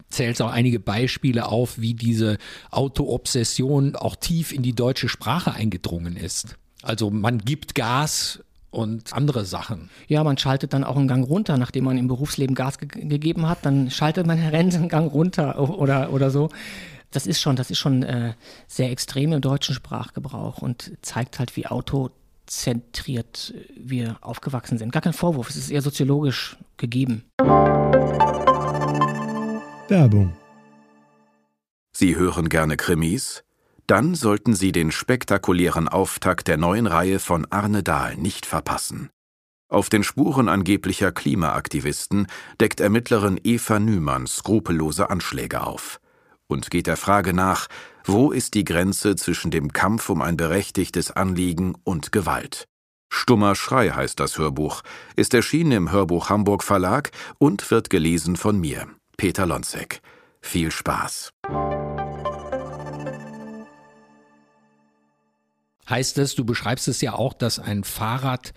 zählst 0.10 0.42
auch 0.42 0.52
einige 0.52 0.80
Beispiele 0.80 1.48
auf, 1.48 1.80
wie 1.80 1.94
diese 1.94 2.38
Autoobsession 2.72 3.96
auch 3.96 4.16
tief 4.16 4.52
in 4.52 4.64
die 4.64 4.74
deutsche 4.74 5.10
Sprache 5.10 5.54
eingedrungen 5.54 6.16
ist. 6.16 6.56
Also 6.82 7.10
man 7.10 7.40
gibt 7.40 7.76
Gas, 7.76 8.40
und 8.76 9.14
andere 9.14 9.46
Sachen. 9.46 9.90
Ja, 10.08 10.24
man 10.24 10.38
schaltet 10.38 10.74
dann 10.74 10.84
auch 10.84 10.98
einen 10.98 11.08
Gang 11.08 11.28
runter, 11.28 11.58
nachdem 11.58 11.86
man 11.86 11.98
im 11.98 12.08
Berufsleben 12.08 12.56
Gas 12.56 12.78
ge 12.78 12.90
gegeben 12.90 13.48
hat, 13.48 13.66
dann 13.66 13.90
schaltet 13.90 14.28
man 14.28 14.38
einen 14.38 14.90
Gang 14.90 15.12
runter 15.12 15.58
oder, 15.80 16.12
oder 16.12 16.30
so. 16.30 16.50
Das 17.16 17.26
ist 17.28 17.40
schon, 17.40 17.56
das 17.56 17.72
ist 17.72 17.80
schon 17.80 18.04
äh, 18.04 18.34
sehr 18.68 18.92
extrem 18.92 19.32
im 19.32 19.40
deutschen 19.40 19.74
Sprachgebrauch 19.74 20.62
und 20.62 20.92
zeigt 21.02 21.40
halt, 21.40 21.56
wie 21.56 21.66
Auto 21.66 22.10
zentriert 22.46 23.54
wir 23.78 24.18
aufgewachsen 24.20 24.78
sind. 24.78 24.92
Gar 24.92 25.02
kein 25.02 25.14
Vorwurf, 25.14 25.50
es 25.50 25.56
ist 25.56 25.72
eher 25.72 25.82
soziologisch 25.82 26.58
gegeben. 26.76 27.24
Werbung. 29.88 30.36
Sie 31.94 32.18
hören 32.18 32.50
gerne 32.50 32.76
Krimis? 32.76 33.46
Dann 33.88 34.14
sollten 34.16 34.54
Sie 34.54 34.74
den 34.74 34.92
spektakulären 34.92 35.88
Auftakt 35.88 36.50
der 36.50 36.58
neuen 36.58 36.86
Reihe 36.86 37.20
von 37.20 37.48
Arne 37.50 37.82
Dahl 37.82 38.18
nicht 38.18 38.46
verpassen. 38.46 39.10
Auf 39.70 39.88
den 39.88 40.04
Spuren 40.04 40.50
angeblicher 40.50 41.14
Klimaaktivisten 41.14 42.28
deckt 42.60 42.82
Ermittlerin 42.82 43.40
Eva 43.42 43.80
Nümann 43.80 44.28
skrupellose 44.28 45.10
Anschläge 45.10 45.66
auf 45.66 46.02
und 46.48 46.70
geht 46.70 46.88
der 46.88 46.98
Frage 46.98 47.34
nach, 47.34 47.68
wo 48.04 48.32
ist 48.32 48.54
die 48.54 48.64
Grenze 48.64 49.16
zwischen 49.16 49.52
dem 49.52 49.74
Kampf 49.74 50.10
um 50.10 50.22
ein 50.22 50.38
berechtigtes 50.38 51.12
Anliegen 51.12 51.76
und 51.84 52.12
Gewalt? 52.12 52.66
Stummer 53.12 53.56
Schrei 53.56 53.90
heißt 53.90 54.20
das 54.20 54.38
Hörbuch, 54.38 54.82
ist 55.16 55.34
erschienen 55.34 55.72
im 55.72 55.92
Hörbuch 55.92 56.30
Hamburg 56.30 56.64
Verlag 56.64 57.12
und 57.38 57.72
wird 57.72 57.90
gelesen 57.90 58.36
von 58.36 58.60
mir, 58.60 58.88
Peter 59.18 59.46
Lonzek. 59.46 60.02
Viel 60.42 60.72
Spaß. 60.72 61.32
Heißt 65.90 66.18
es, 66.18 66.36
du 66.36 66.46
beschreibst 66.46 66.88
es 66.88 67.02
ja 67.02 67.14
auch, 67.14 67.34
dass 67.34 67.60
ein 67.60 67.84
Fahrrad 67.84 68.54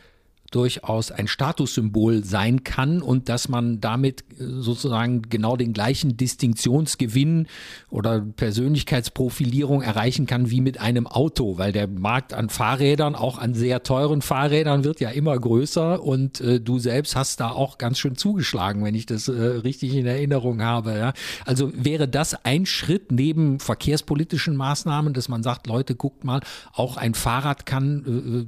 durchaus 0.51 1.11
ein 1.11 1.29
Statussymbol 1.29 2.25
sein 2.25 2.65
kann 2.65 3.03
und 3.03 3.29
dass 3.29 3.49
man 3.49 3.81
damit 3.81 4.23
äh, 4.23 4.45
sozusagen 4.61 5.23
genau 5.23 5.57
den 5.57 5.75
gleichen 5.75 6.17
Distinktionsgewinn 6.17 7.47
oder 7.91 8.21
Persönlichkeitsprofilierung 8.21 9.83
erreichen 9.83 10.27
kann 10.27 10.51
wie 10.51 10.63
mit 10.63 10.81
einem 10.81 11.07
Auto, 11.07 11.59
weil 11.59 11.73
der 11.73 11.87
Markt 11.87 12.33
an 12.33 12.49
Fahrrädern, 12.49 13.15
auch 13.15 13.39
an 13.39 13.53
sehr 13.53 13.83
teuren 13.83 14.23
Fahrrädern, 14.23 14.85
wird 14.85 15.01
ja 15.01 15.11
immer 15.11 15.39
größer 15.39 16.03
und 16.03 16.41
äh, 16.41 16.61
du 16.61 16.79
selbst 16.79 17.15
hast 17.15 17.41
da 17.41 17.51
auch 17.51 17.77
ganz 17.77 17.99
schön 17.99 18.17
zugeschlagen, 18.17 18.83
wenn 18.85 18.95
ich 18.95 19.05
das 19.05 19.29
äh, 19.29 19.33
richtig 19.33 19.95
in 19.95 20.07
Erinnerung 20.07 20.63
habe. 20.63 20.97
Ja? 20.97 21.13
Also 21.45 21.71
wäre 21.75 22.09
das 22.09 22.45
ein 22.47 22.65
Schritt 22.65 23.13
neben 23.13 23.61
verkehrspolitischen 23.61 24.57
Maßnahmen, 24.57 25.13
dass 25.13 25.29
man 25.29 25.43
sagt, 25.43 25.67
Leute, 25.67 25.95
guckt 25.95 26.25
mal, 26.25 26.41
auch 26.73 26.97
ein 26.97 27.13
Fahrrad 27.13 27.67
kann 27.67 28.05
äh, 28.07 28.39
äh 28.39 28.47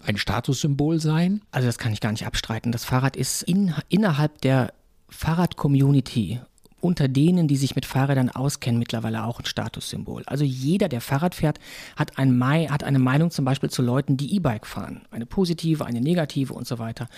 ein 0.00 0.16
Statussymbol 0.16 1.00
sein? 1.00 1.42
Also 1.50 1.66
das 1.66 1.78
kann 1.78 1.92
ich 1.92 2.00
gar 2.00 2.12
nicht 2.12 2.26
abstreiten. 2.26 2.72
Das 2.72 2.84
Fahrrad 2.84 3.16
ist 3.16 3.42
in, 3.42 3.74
innerhalb 3.88 4.40
der 4.40 4.72
Fahrrad-Community 5.08 6.40
unter 6.86 7.08
denen, 7.08 7.48
die 7.48 7.56
sich 7.56 7.74
mit 7.74 7.84
Fahrrädern 7.84 8.30
auskennen, 8.30 8.78
mittlerweile 8.78 9.24
auch 9.24 9.40
ein 9.40 9.44
Statussymbol. 9.44 10.22
Also 10.26 10.44
jeder, 10.44 10.88
der 10.88 11.00
Fahrrad 11.00 11.34
fährt, 11.34 11.58
hat, 11.96 12.16
ein 12.16 12.36
hat 12.70 12.84
eine 12.84 13.00
Meinung 13.00 13.32
zum 13.32 13.44
Beispiel 13.44 13.70
zu 13.70 13.82
Leuten, 13.82 14.16
die 14.16 14.36
E-Bike 14.36 14.66
fahren. 14.66 15.02
Eine 15.10 15.26
positive, 15.26 15.84
eine 15.84 16.00
negative 16.00 16.54
und 16.54 16.66
so 16.66 16.78
weiter. 16.78 17.08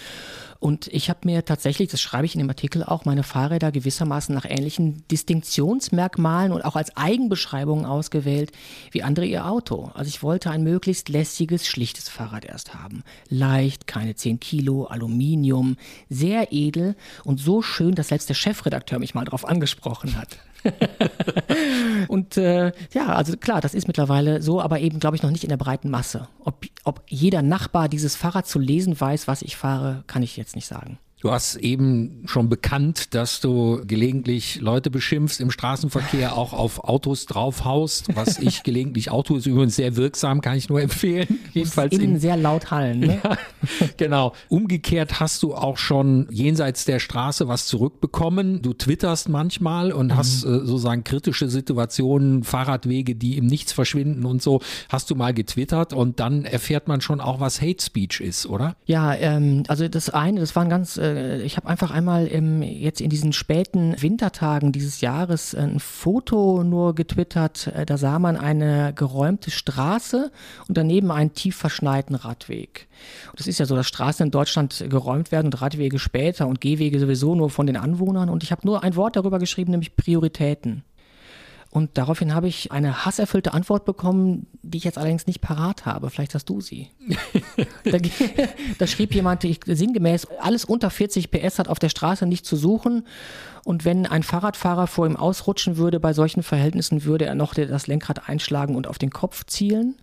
Und 0.58 0.86
ich 0.88 1.10
habe 1.10 1.20
mir 1.24 1.44
tatsächlich, 1.44 1.90
das 1.90 2.00
schreibe 2.00 2.24
ich 2.24 2.34
in 2.34 2.38
dem 2.38 2.48
Artikel 2.48 2.82
auch, 2.82 3.04
meine 3.04 3.22
Fahrräder 3.22 3.70
gewissermaßen 3.70 4.34
nach 4.34 4.46
ähnlichen 4.46 5.06
Distinktionsmerkmalen 5.10 6.50
und 6.50 6.64
auch 6.64 6.74
als 6.74 6.96
Eigenbeschreibungen 6.96 7.84
ausgewählt 7.84 8.52
wie 8.90 9.02
andere 9.02 9.26
ihr 9.26 9.46
Auto. 9.46 9.90
Also 9.92 10.08
ich 10.08 10.22
wollte 10.22 10.50
ein 10.50 10.62
möglichst 10.62 11.10
lässiges, 11.10 11.66
schlichtes 11.66 12.08
Fahrrad 12.08 12.46
erst 12.46 12.74
haben. 12.74 13.04
Leicht, 13.28 13.86
keine 13.86 14.14
10 14.14 14.40
Kilo, 14.40 14.84
Aluminium, 14.84 15.76
sehr 16.08 16.52
edel 16.52 16.96
und 17.24 17.38
so 17.38 17.60
schön, 17.60 17.94
dass 17.94 18.08
selbst 18.08 18.30
der 18.30 18.34
Chefredakteur 18.34 18.98
mich 18.98 19.14
mal 19.14 19.26
drauf 19.26 19.46
angesprochen 19.46 19.57
hat. 20.16 20.38
und 22.08 22.36
äh, 22.36 22.72
ja, 22.92 23.06
also 23.14 23.36
klar, 23.36 23.60
das 23.60 23.74
ist 23.74 23.86
mittlerweile 23.86 24.42
so, 24.42 24.60
aber 24.60 24.80
eben, 24.80 24.98
glaube 24.98 25.16
ich, 25.16 25.22
noch 25.22 25.30
nicht 25.30 25.44
in 25.44 25.50
der 25.50 25.56
breiten 25.56 25.90
Masse. 25.90 26.28
Ob, 26.44 26.64
ob 26.84 27.02
jeder 27.06 27.42
Nachbar 27.42 27.88
dieses 27.88 28.16
Fahrrad 28.16 28.46
zu 28.46 28.58
lesen 28.58 29.00
weiß, 29.00 29.28
was 29.28 29.42
ich 29.42 29.56
fahre, 29.56 30.04
kann 30.06 30.22
ich 30.22 30.36
jetzt 30.36 30.56
nicht 30.56 30.66
sagen. 30.66 30.98
Du 31.20 31.32
hast 31.32 31.56
eben 31.56 32.22
schon 32.26 32.48
bekannt, 32.48 33.12
dass 33.14 33.40
du 33.40 33.82
gelegentlich 33.84 34.60
Leute 34.60 34.88
beschimpfst 34.88 35.40
im 35.40 35.50
Straßenverkehr, 35.50 36.36
auch 36.36 36.52
auf 36.52 36.84
Autos 36.84 37.26
draufhaust, 37.26 38.14
was 38.14 38.38
ich 38.38 38.62
gelegentlich 38.62 39.10
auch 39.10 39.24
tue, 39.24 39.38
ist 39.38 39.46
übrigens 39.46 39.74
sehr 39.74 39.96
wirksam, 39.96 40.40
kann 40.40 40.56
ich 40.56 40.68
nur 40.68 40.80
empfehlen. 40.80 41.40
Jedenfalls 41.52 41.92
innen 41.92 42.14
in, 42.14 42.20
sehr 42.20 42.36
laut 42.36 42.70
hallen. 42.70 43.00
Ne? 43.00 43.18
Ja, 43.28 43.36
genau. 43.96 44.34
Umgekehrt 44.48 45.18
hast 45.18 45.42
du 45.42 45.54
auch 45.54 45.76
schon 45.76 46.28
jenseits 46.30 46.84
der 46.84 47.00
Straße 47.00 47.48
was 47.48 47.66
zurückbekommen. 47.66 48.62
Du 48.62 48.72
twitterst 48.72 49.28
manchmal 49.28 49.90
und 49.90 50.08
mhm. 50.08 50.16
hast 50.16 50.44
äh, 50.44 50.46
sozusagen 50.46 51.02
kritische 51.02 51.48
Situationen, 51.48 52.44
Fahrradwege, 52.44 53.16
die 53.16 53.36
im 53.36 53.46
Nichts 53.46 53.72
verschwinden 53.72 54.24
und 54.24 54.40
so, 54.40 54.60
hast 54.88 55.10
du 55.10 55.16
mal 55.16 55.34
getwittert 55.34 55.92
und 55.92 56.20
dann 56.20 56.44
erfährt 56.44 56.86
man 56.86 57.00
schon 57.00 57.20
auch, 57.20 57.40
was 57.40 57.60
Hate 57.60 57.82
Speech 57.82 58.20
ist, 58.20 58.46
oder? 58.46 58.76
Ja, 58.86 59.12
ähm, 59.14 59.64
also 59.66 59.88
das 59.88 60.10
eine, 60.10 60.40
das 60.40 60.54
waren 60.54 60.68
ganz 60.68 60.96
äh, 60.96 61.07
äh, 61.16 61.42
ich 61.42 61.56
habe 61.56 61.68
einfach 61.68 61.90
einmal 61.90 62.26
im, 62.26 62.62
jetzt 62.62 63.00
in 63.00 63.10
diesen 63.10 63.32
späten 63.32 63.94
Wintertagen 64.00 64.72
dieses 64.72 65.00
Jahres 65.00 65.54
ein 65.54 65.80
Foto 65.80 66.62
nur 66.64 66.94
getwittert. 66.94 67.68
Äh, 67.68 67.86
da 67.86 67.96
sah 67.96 68.18
man 68.18 68.36
eine 68.36 68.92
geräumte 68.94 69.50
Straße 69.50 70.30
und 70.68 70.76
daneben 70.76 71.10
einen 71.10 71.34
tief 71.34 71.56
verschneiten 71.56 72.14
Radweg. 72.14 72.88
Und 73.30 73.40
das 73.40 73.46
ist 73.46 73.58
ja 73.58 73.66
so, 73.66 73.76
dass 73.76 73.86
Straßen 73.86 74.26
in 74.26 74.30
Deutschland 74.30 74.84
geräumt 74.88 75.32
werden 75.32 75.46
und 75.46 75.60
Radwege 75.60 75.98
später 75.98 76.46
und 76.46 76.60
Gehwege 76.60 76.98
sowieso 76.98 77.34
nur 77.34 77.50
von 77.50 77.66
den 77.66 77.76
Anwohnern. 77.76 78.28
Und 78.28 78.42
ich 78.42 78.52
habe 78.52 78.66
nur 78.66 78.82
ein 78.82 78.96
Wort 78.96 79.16
darüber 79.16 79.38
geschrieben, 79.38 79.70
nämlich 79.70 79.96
Prioritäten. 79.96 80.84
Und 81.70 81.98
daraufhin 81.98 82.34
habe 82.34 82.48
ich 82.48 82.72
eine 82.72 83.04
hasserfüllte 83.04 83.52
Antwort 83.52 83.84
bekommen, 83.84 84.46
die 84.62 84.78
ich 84.78 84.84
jetzt 84.84 84.96
allerdings 84.96 85.26
nicht 85.26 85.42
parat 85.42 85.84
habe. 85.84 86.08
Vielleicht 86.08 86.34
hast 86.34 86.46
du 86.48 86.62
sie. 86.62 86.88
da, 87.84 87.98
da, 88.78 88.86
schrieb 88.86 89.14
jemand 89.14 89.44
ich, 89.44 89.60
sinngemäß, 89.66 90.26
alles 90.40 90.64
unter 90.64 90.88
40 90.88 91.30
PS 91.30 91.58
hat 91.58 91.68
auf 91.68 91.78
der 91.78 91.90
Straße 91.90 92.24
nicht 92.24 92.46
zu 92.46 92.56
suchen. 92.56 93.06
Und 93.64 93.84
wenn 93.84 94.06
ein 94.06 94.22
Fahrradfahrer 94.22 94.86
vor 94.86 95.06
ihm 95.06 95.16
ausrutschen 95.16 95.76
würde, 95.76 96.00
bei 96.00 96.14
solchen 96.14 96.42
Verhältnissen 96.42 97.04
würde 97.04 97.26
er 97.26 97.34
noch 97.34 97.52
das 97.52 97.86
Lenkrad 97.86 98.30
einschlagen 98.30 98.74
und 98.74 98.86
auf 98.86 98.96
den 98.96 99.10
Kopf 99.10 99.44
zielen. 99.44 99.96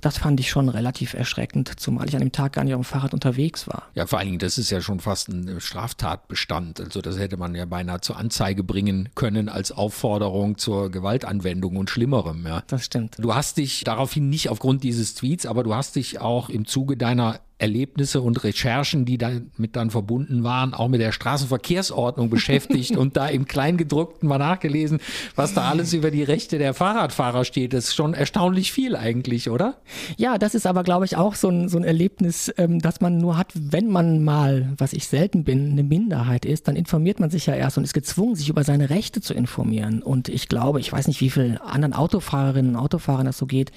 Das 0.00 0.18
fand 0.18 0.40
ich 0.40 0.50
schon 0.50 0.68
relativ 0.68 1.14
erschreckend, 1.14 1.78
zumal 1.78 2.08
ich 2.08 2.14
an 2.14 2.20
dem 2.20 2.32
Tag 2.32 2.54
gar 2.54 2.64
nicht 2.64 2.74
auf 2.74 2.80
dem 2.80 2.84
Fahrrad 2.84 3.14
unterwegs 3.14 3.66
war. 3.66 3.84
Ja, 3.94 4.06
vor 4.06 4.18
allen 4.18 4.28
Dingen, 4.28 4.38
das 4.38 4.58
ist 4.58 4.70
ja 4.70 4.80
schon 4.80 5.00
fast 5.00 5.28
ein 5.28 5.60
Straftatbestand. 5.60 6.80
Also 6.80 7.00
das 7.00 7.18
hätte 7.18 7.36
man 7.36 7.54
ja 7.54 7.66
beinahe 7.66 8.00
zur 8.00 8.16
Anzeige 8.16 8.64
bringen 8.64 9.10
können 9.14 9.48
als 9.48 9.72
Aufforderung 9.72 10.58
zur 10.58 10.90
Gewaltanwendung 10.90 11.76
und 11.76 11.90
Schlimmerem. 11.90 12.46
Ja. 12.46 12.62
Das 12.66 12.84
stimmt. 12.84 13.16
Du 13.18 13.34
hast 13.34 13.56
dich 13.56 13.84
daraufhin 13.84 14.28
nicht 14.30 14.48
aufgrund 14.48 14.84
dieses 14.84 15.14
Tweets, 15.14 15.46
aber 15.46 15.62
du 15.62 15.74
hast 15.74 15.96
dich 15.96 16.20
auch 16.20 16.48
im 16.48 16.66
Zuge 16.66 16.96
deiner 16.96 17.40
Erlebnisse 17.60 18.20
und 18.20 18.42
Recherchen, 18.42 19.04
die 19.04 19.18
damit 19.18 19.76
dann 19.76 19.90
verbunden 19.90 20.42
waren, 20.42 20.74
auch 20.74 20.88
mit 20.88 21.00
der 21.00 21.12
Straßenverkehrsordnung 21.12 22.30
beschäftigt 22.30 22.96
und 22.96 23.16
da 23.16 23.28
im 23.28 23.46
Kleingedruckten 23.46 24.28
mal 24.28 24.38
nachgelesen, 24.38 25.00
was 25.36 25.54
da 25.54 25.68
alles 25.68 25.92
über 25.92 26.10
die 26.10 26.22
Rechte 26.22 26.58
der 26.58 26.74
Fahrradfahrer 26.74 27.44
steht. 27.44 27.72
Das 27.72 27.88
ist 27.88 27.94
schon 27.94 28.14
erstaunlich 28.14 28.72
viel 28.72 28.96
eigentlich, 28.96 29.50
oder? 29.50 29.74
Ja, 30.16 30.38
das 30.38 30.54
ist 30.54 30.66
aber, 30.66 30.82
glaube 30.82 31.04
ich, 31.04 31.16
auch 31.16 31.34
so 31.34 31.48
ein, 31.48 31.68
so 31.68 31.78
ein 31.78 31.84
Erlebnis, 31.84 32.52
ähm, 32.56 32.80
dass 32.80 33.00
man 33.00 33.18
nur 33.18 33.36
hat, 33.36 33.52
wenn 33.54 33.88
man 33.88 34.24
mal, 34.24 34.72
was 34.78 34.92
ich 34.92 35.06
selten 35.06 35.44
bin, 35.44 35.72
eine 35.72 35.82
Minderheit 35.82 36.44
ist, 36.44 36.68
dann 36.68 36.76
informiert 36.76 37.20
man 37.20 37.30
sich 37.30 37.46
ja 37.46 37.54
erst 37.54 37.78
und 37.78 37.84
ist 37.84 37.94
gezwungen, 37.94 38.34
sich 38.34 38.48
über 38.48 38.64
seine 38.64 38.90
Rechte 38.90 39.20
zu 39.20 39.34
informieren. 39.34 40.02
Und 40.02 40.28
ich 40.28 40.48
glaube, 40.48 40.80
ich 40.80 40.92
weiß 40.92 41.08
nicht, 41.08 41.20
wie 41.20 41.30
vielen 41.30 41.58
anderen 41.58 41.92
Autofahrerinnen 41.92 42.74
und 42.74 42.80
Autofahrern 42.80 43.26
das 43.26 43.38
so 43.38 43.46
geht, 43.46 43.70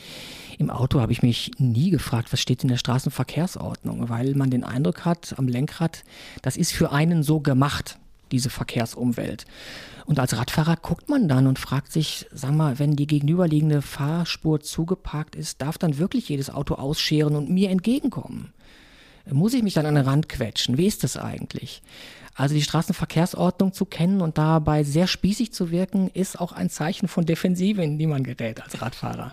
im 0.57 0.69
Auto 0.69 1.01
habe 1.01 1.11
ich 1.11 1.21
mich 1.21 1.51
nie 1.57 1.89
gefragt, 1.89 2.31
was 2.31 2.39
steht 2.39 2.63
in 2.63 2.69
der 2.69 2.77
Straßenverkehrsordnung, 2.77 4.09
weil 4.09 4.35
man 4.35 4.49
den 4.49 4.63
Eindruck 4.63 5.05
hat 5.05 5.35
am 5.37 5.47
Lenkrad, 5.47 6.03
das 6.41 6.57
ist 6.57 6.73
für 6.73 6.91
einen 6.91 7.23
so 7.23 7.39
gemacht, 7.39 7.97
diese 8.31 8.49
Verkehrsumwelt. 8.49 9.45
Und 10.05 10.19
als 10.19 10.35
Radfahrer 10.35 10.75
guckt 10.75 11.07
man 11.07 11.27
dann 11.27 11.47
und 11.47 11.59
fragt 11.59 11.91
sich, 11.91 12.27
sag 12.31 12.51
mal, 12.51 12.79
wenn 12.79 12.95
die 12.95 13.07
gegenüberliegende 13.07 13.81
Fahrspur 13.81 14.59
zugeparkt 14.59 15.35
ist, 15.35 15.61
darf 15.61 15.77
dann 15.77 15.97
wirklich 15.97 16.29
jedes 16.29 16.49
Auto 16.49 16.75
ausscheren 16.75 17.35
und 17.35 17.49
mir 17.49 17.69
entgegenkommen? 17.69 18.53
Muss 19.31 19.53
ich 19.53 19.63
mich 19.63 19.73
dann 19.73 19.85
an 19.85 19.95
den 19.95 20.03
Rand 20.03 20.27
quetschen? 20.27 20.77
Wie 20.77 20.87
ist 20.87 21.03
das 21.03 21.15
eigentlich? 21.15 21.81
Also 22.35 22.55
die 22.55 22.63
Straßenverkehrsordnung 22.63 23.71
zu 23.71 23.85
kennen 23.85 24.19
und 24.19 24.37
dabei 24.37 24.83
sehr 24.83 25.07
spießig 25.07 25.53
zu 25.53 25.71
wirken, 25.71 26.09
ist 26.09 26.39
auch 26.39 26.51
ein 26.51 26.69
Zeichen 26.69 27.07
von 27.07 27.25
Defensive, 27.25 27.81
in 27.81 27.97
die 27.97 28.07
man 28.07 28.23
gerät 28.23 28.61
als 28.61 28.81
Radfahrer. 28.81 29.31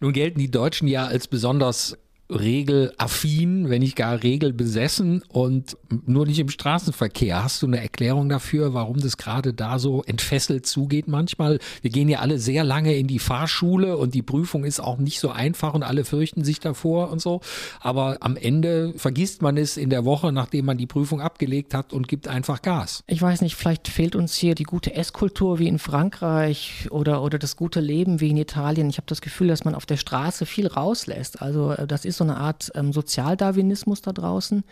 Nun 0.00 0.12
gelten 0.12 0.38
die 0.38 0.50
Deutschen 0.50 0.88
ja 0.88 1.06
als 1.06 1.28
besonders 1.28 1.96
regelaffin, 2.28 3.68
wenn 3.68 3.80
nicht 3.80 3.96
gar 3.96 4.22
regelbesessen 4.22 5.22
und 5.28 5.76
nur 6.06 6.26
nicht 6.26 6.38
im 6.38 6.48
Straßenverkehr. 6.48 7.42
Hast 7.42 7.62
du 7.62 7.66
eine 7.66 7.80
Erklärung 7.80 8.28
dafür, 8.28 8.74
warum 8.74 8.98
das 9.00 9.16
gerade 9.16 9.52
da 9.52 9.78
so 9.78 10.02
entfesselt 10.02 10.66
zugeht 10.66 11.08
manchmal? 11.08 11.58
Wir 11.82 11.90
gehen 11.90 12.08
ja 12.08 12.18
alle 12.20 12.38
sehr 12.38 12.64
lange 12.64 12.96
in 12.96 13.06
die 13.06 13.18
Fahrschule 13.18 13.96
und 13.96 14.14
die 14.14 14.22
Prüfung 14.22 14.64
ist 14.64 14.80
auch 14.80 14.98
nicht 14.98 15.20
so 15.20 15.30
einfach 15.30 15.74
und 15.74 15.82
alle 15.82 16.04
fürchten 16.04 16.44
sich 16.44 16.58
davor 16.58 17.10
und 17.10 17.20
so. 17.20 17.40
Aber 17.80 18.18
am 18.20 18.36
Ende 18.36 18.94
vergisst 18.96 19.42
man 19.42 19.56
es 19.56 19.76
in 19.76 19.90
der 19.90 20.04
Woche, 20.04 20.32
nachdem 20.32 20.66
man 20.66 20.78
die 20.78 20.86
Prüfung 20.86 21.20
abgelegt 21.20 21.74
hat 21.74 21.92
und 21.92 22.08
gibt 22.08 22.28
einfach 22.28 22.62
Gas. 22.62 23.04
Ich 23.06 23.22
weiß 23.22 23.40
nicht, 23.42 23.54
vielleicht 23.54 23.88
fehlt 23.88 24.16
uns 24.16 24.34
hier 24.34 24.54
die 24.54 24.64
gute 24.64 24.94
Esskultur 24.94 25.58
wie 25.58 25.68
in 25.68 25.78
Frankreich 25.78 26.88
oder, 26.90 27.22
oder 27.22 27.38
das 27.38 27.56
gute 27.56 27.80
Leben 27.80 28.20
wie 28.20 28.30
in 28.30 28.36
Italien. 28.36 28.90
Ich 28.90 28.96
habe 28.96 29.06
das 29.06 29.20
Gefühl, 29.20 29.48
dass 29.48 29.64
man 29.64 29.74
auf 29.74 29.86
der 29.86 29.96
Straße 29.96 30.46
viel 30.46 30.66
rauslässt. 30.66 31.40
Also 31.40 31.70
äh, 31.70 31.86
das 31.86 32.04
ist 32.04 32.15
ist 32.16 32.18
so 32.18 32.24
eine 32.24 32.38
Art 32.38 32.70
ähm, 32.74 32.92
Sozialdarwinismus 32.92 34.00
da 34.00 34.12
draußen, 34.12 34.64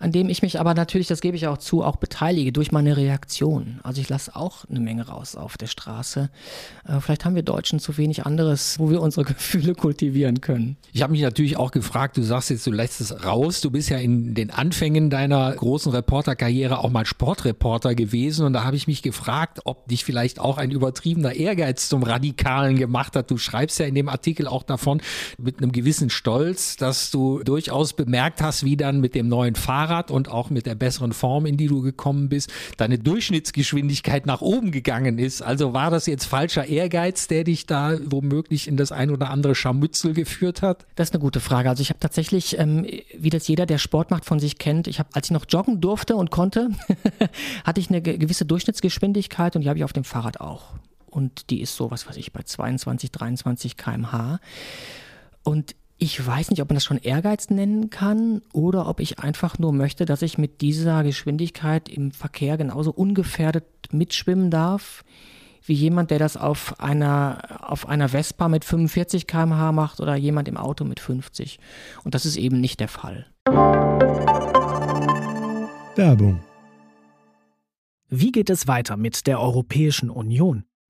an 0.00 0.12
dem 0.12 0.28
ich 0.28 0.42
mich 0.42 0.60
aber 0.60 0.74
natürlich, 0.74 1.06
das 1.06 1.20
gebe 1.20 1.36
ich 1.36 1.46
auch 1.46 1.58
zu, 1.58 1.82
auch 1.82 1.96
beteilige 1.96 2.52
durch 2.52 2.72
meine 2.72 2.96
Reaktion. 2.96 3.80
Also 3.82 4.00
ich 4.00 4.08
lasse 4.08 4.36
auch 4.36 4.64
eine 4.68 4.80
Menge 4.80 5.08
raus 5.08 5.34
auf 5.34 5.56
der 5.56 5.66
Straße. 5.66 6.30
Äh, 6.86 7.00
vielleicht 7.00 7.24
haben 7.24 7.34
wir 7.34 7.42
Deutschen 7.42 7.78
zu 7.78 7.96
wenig 7.96 8.26
anderes, 8.26 8.78
wo 8.78 8.90
wir 8.90 9.00
unsere 9.00 9.24
Gefühle 9.34 9.74
kultivieren 9.74 10.40
können. 10.40 10.76
Ich 10.92 11.02
habe 11.02 11.12
mich 11.12 11.22
natürlich 11.22 11.56
auch 11.56 11.70
gefragt, 11.70 12.16
du 12.16 12.22
sagst 12.22 12.50
jetzt, 12.50 12.66
du 12.66 12.70
lässt 12.70 13.00
es 13.00 13.24
raus. 13.24 13.60
Du 13.60 13.70
bist 13.70 13.88
ja 13.88 13.96
in 13.96 14.34
den 14.34 14.50
Anfängen 14.50 15.08
deiner 15.08 15.52
großen 15.52 15.90
Reporterkarriere 15.90 16.78
auch 16.78 16.90
mal 16.90 17.06
Sportreporter 17.06 17.94
gewesen 17.94 18.44
und 18.44 18.52
da 18.52 18.64
habe 18.64 18.76
ich 18.76 18.86
mich 18.86 19.02
gefragt, 19.02 19.60
ob 19.64 19.88
dich 19.88 20.04
vielleicht 20.04 20.38
auch 20.38 20.58
ein 20.58 20.70
übertriebener 20.70 21.34
Ehrgeiz 21.34 21.88
zum 21.88 22.02
Radikalen 22.02 22.76
gemacht 22.76 23.16
hat. 23.16 23.30
Du 23.30 23.38
schreibst 23.38 23.78
ja 23.78 23.86
in 23.86 23.94
dem 23.94 24.08
Artikel 24.08 24.46
auch 24.46 24.62
davon 24.62 25.00
mit 25.38 25.58
einem 25.58 25.72
gewissen 25.72 26.10
Stolz, 26.10 26.73
dass 26.76 27.10
du 27.10 27.42
durchaus 27.42 27.92
bemerkt 27.92 28.40
hast, 28.42 28.64
wie 28.64 28.76
dann 28.76 29.00
mit 29.00 29.14
dem 29.14 29.28
neuen 29.28 29.54
Fahrrad 29.54 30.10
und 30.10 30.28
auch 30.28 30.50
mit 30.50 30.66
der 30.66 30.74
besseren 30.74 31.12
Form, 31.12 31.46
in 31.46 31.56
die 31.56 31.66
du 31.66 31.80
gekommen 31.82 32.28
bist, 32.28 32.52
deine 32.76 32.98
Durchschnittsgeschwindigkeit 32.98 34.26
nach 34.26 34.40
oben 34.40 34.70
gegangen 34.70 35.18
ist. 35.18 35.42
Also 35.42 35.72
war 35.72 35.90
das 35.90 36.06
jetzt 36.06 36.24
falscher 36.24 36.66
Ehrgeiz, 36.66 37.28
der 37.28 37.44
dich 37.44 37.66
da 37.66 37.98
womöglich 38.04 38.68
in 38.68 38.76
das 38.76 38.92
ein 38.92 39.10
oder 39.10 39.30
andere 39.30 39.54
Scharmützel 39.54 40.14
geführt 40.14 40.62
hat? 40.62 40.86
Das 40.94 41.08
ist 41.08 41.14
eine 41.14 41.20
gute 41.20 41.40
Frage. 41.40 41.68
Also 41.68 41.82
ich 41.82 41.90
habe 41.90 42.00
tatsächlich, 42.00 42.58
ähm, 42.58 42.86
wie 43.18 43.30
das 43.30 43.48
jeder, 43.48 43.66
der 43.66 43.78
Sport 43.78 44.10
macht, 44.10 44.24
von 44.24 44.38
sich 44.38 44.58
kennt, 44.58 44.86
ich 44.86 44.98
habe, 44.98 45.08
als 45.12 45.26
ich 45.26 45.32
noch 45.32 45.46
joggen 45.48 45.80
durfte 45.80 46.16
und 46.16 46.30
konnte, 46.30 46.70
hatte 47.64 47.80
ich 47.80 47.90
eine 47.90 48.02
gewisse 48.02 48.44
Durchschnittsgeschwindigkeit 48.44 49.56
und 49.56 49.62
die 49.62 49.68
habe 49.68 49.78
ich 49.78 49.84
auf 49.84 49.92
dem 49.92 50.04
Fahrrad 50.04 50.40
auch. 50.40 50.74
Und 51.14 51.50
die 51.50 51.60
ist 51.60 51.76
so, 51.76 51.92
was 51.92 52.08
weiß 52.08 52.16
ich, 52.16 52.32
bei 52.32 52.42
22, 52.42 53.12
23 53.12 53.76
km/h. 53.76 54.40
Und 55.44 55.76
ich 56.04 56.24
weiß 56.24 56.50
nicht, 56.50 56.60
ob 56.60 56.68
man 56.68 56.74
das 56.74 56.84
schon 56.84 56.98
Ehrgeiz 56.98 57.48
nennen 57.48 57.88
kann 57.88 58.42
oder 58.52 58.86
ob 58.88 59.00
ich 59.00 59.20
einfach 59.20 59.58
nur 59.58 59.72
möchte, 59.72 60.04
dass 60.04 60.20
ich 60.20 60.36
mit 60.36 60.60
dieser 60.60 61.02
Geschwindigkeit 61.02 61.88
im 61.88 62.12
Verkehr 62.12 62.58
genauso 62.58 62.92
ungefährdet 62.92 63.64
mitschwimmen 63.90 64.50
darf 64.50 65.02
wie 65.64 65.72
jemand, 65.72 66.10
der 66.10 66.18
das 66.18 66.36
auf 66.36 66.78
einer, 66.78 67.38
auf 67.62 67.88
einer 67.88 68.10
Vespa 68.10 68.48
mit 68.48 68.66
45 68.66 69.26
km/h 69.26 69.72
macht 69.72 69.98
oder 69.98 70.14
jemand 70.14 70.46
im 70.46 70.58
Auto 70.58 70.84
mit 70.84 71.00
50. 71.00 71.58
Und 72.04 72.14
das 72.14 72.26
ist 72.26 72.36
eben 72.36 72.60
nicht 72.60 72.80
der 72.80 72.88
Fall. 72.88 73.24
Werbung. 75.96 76.40
Wie 78.10 78.30
geht 78.30 78.50
es 78.50 78.68
weiter 78.68 78.98
mit 78.98 79.26
der 79.26 79.40
Europäischen 79.40 80.10
Union? 80.10 80.64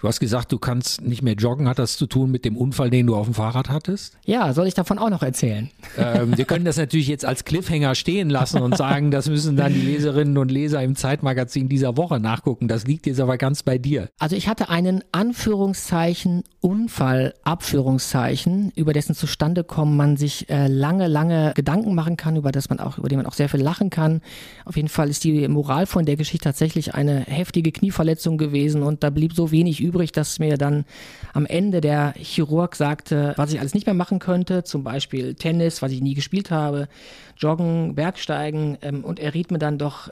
Du 0.00 0.06
hast 0.06 0.20
gesagt, 0.20 0.52
du 0.52 0.58
kannst 0.58 1.00
nicht 1.02 1.22
mehr 1.22 1.34
joggen. 1.34 1.68
Hat 1.68 1.80
das 1.80 1.96
zu 1.96 2.06
tun 2.06 2.30
mit 2.30 2.44
dem 2.44 2.56
Unfall, 2.56 2.88
den 2.88 3.08
du 3.08 3.16
auf 3.16 3.26
dem 3.26 3.34
Fahrrad 3.34 3.68
hattest? 3.68 4.16
Ja, 4.24 4.52
soll 4.52 4.68
ich 4.68 4.74
davon 4.74 4.96
auch 4.98 5.10
noch 5.10 5.24
erzählen? 5.24 5.70
Ähm, 5.96 6.36
wir 6.36 6.44
können 6.44 6.64
das 6.64 6.76
natürlich 6.76 7.08
jetzt 7.08 7.24
als 7.24 7.44
Cliffhanger 7.44 7.96
stehen 7.96 8.30
lassen 8.30 8.62
und 8.62 8.76
sagen, 8.76 9.10
das 9.10 9.28
müssen 9.28 9.56
dann 9.56 9.74
die 9.74 9.80
Leserinnen 9.80 10.38
und 10.38 10.52
Leser 10.52 10.82
im 10.84 10.94
Zeitmagazin 10.94 11.68
dieser 11.68 11.96
Woche 11.96 12.20
nachgucken. 12.20 12.68
Das 12.68 12.86
liegt 12.86 13.06
jetzt 13.06 13.20
aber 13.20 13.38
ganz 13.38 13.64
bei 13.64 13.78
dir. 13.78 14.08
Also 14.20 14.36
ich 14.36 14.46
hatte 14.46 14.68
einen 14.68 15.02
Anführungszeichen 15.10 16.44
Unfall, 16.60 17.34
Abführungszeichen, 17.42 18.72
über 18.76 18.92
dessen 18.92 19.14
Zustandekommen 19.14 19.96
man 19.96 20.16
sich 20.16 20.48
äh, 20.48 20.68
lange, 20.68 21.08
lange 21.08 21.52
Gedanken 21.54 21.94
machen 21.94 22.16
kann, 22.16 22.36
über 22.36 22.52
das 22.52 22.68
man 22.68 22.78
auch, 22.78 22.98
über 22.98 23.08
den 23.08 23.18
man 23.18 23.26
auch 23.26 23.34
sehr 23.34 23.48
viel 23.48 23.62
lachen 23.62 23.90
kann. 23.90 24.20
Auf 24.64 24.76
jeden 24.76 24.88
Fall 24.88 25.08
ist 25.08 25.24
die 25.24 25.48
Moral 25.48 25.86
von 25.86 26.04
der 26.04 26.16
Geschichte 26.16 26.44
tatsächlich 26.44 26.94
eine 26.94 27.20
heftige 27.20 27.72
Knieverletzung 27.72 28.38
gewesen 28.38 28.82
und 28.82 29.02
da 29.02 29.10
blieb 29.10 29.34
so 29.34 29.50
wenig 29.50 29.80
übrig, 29.80 29.87
dass 29.90 30.38
mir 30.38 30.56
dann 30.56 30.84
am 31.32 31.46
Ende 31.46 31.80
der 31.80 32.14
Chirurg 32.16 32.76
sagte, 32.76 33.34
was 33.36 33.52
ich 33.52 33.60
alles 33.60 33.74
nicht 33.74 33.86
mehr 33.86 33.94
machen 33.94 34.18
könnte, 34.18 34.64
zum 34.64 34.84
Beispiel 34.84 35.34
Tennis, 35.34 35.82
was 35.82 35.92
ich 35.92 36.00
nie 36.00 36.14
gespielt 36.14 36.50
habe, 36.50 36.88
Joggen, 37.36 37.94
Bergsteigen 37.94 38.78
ähm, 38.82 39.04
und 39.04 39.18
er 39.18 39.34
riet 39.34 39.50
mir 39.50 39.58
dann 39.58 39.78
doch 39.78 40.10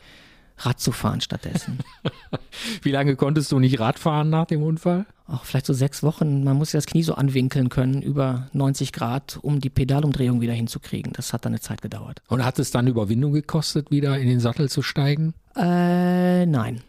Rad 0.58 0.80
zu 0.80 0.92
fahren 0.92 1.20
stattdessen. 1.20 1.78
Wie 2.82 2.90
lange 2.90 3.16
konntest 3.16 3.52
du 3.52 3.58
nicht 3.58 3.78
Rad 3.78 3.98
fahren 3.98 4.30
nach 4.30 4.46
dem 4.46 4.62
Unfall? 4.62 5.06
Auch 5.28 5.44
vielleicht 5.44 5.66
so 5.66 5.72
sechs 5.72 6.02
Wochen. 6.02 6.44
Man 6.44 6.56
muss 6.56 6.72
ja 6.72 6.78
das 6.78 6.86
Knie 6.86 7.02
so 7.02 7.14
anwinkeln 7.14 7.68
können, 7.68 8.00
über 8.00 8.48
90 8.52 8.92
Grad, 8.92 9.38
um 9.42 9.60
die 9.60 9.70
Pedalumdrehung 9.70 10.40
wieder 10.40 10.52
hinzukriegen. 10.52 11.12
Das 11.14 11.32
hat 11.32 11.44
dann 11.44 11.52
eine 11.52 11.60
Zeit 11.60 11.82
gedauert. 11.82 12.22
Und 12.28 12.44
hat 12.44 12.58
es 12.58 12.70
dann 12.70 12.86
Überwindung 12.86 13.32
gekostet, 13.32 13.90
wieder 13.90 14.18
in 14.18 14.28
den 14.28 14.40
Sattel 14.40 14.70
zu 14.70 14.82
steigen? 14.82 15.34
Äh, 15.56 16.46
nein. 16.46 16.82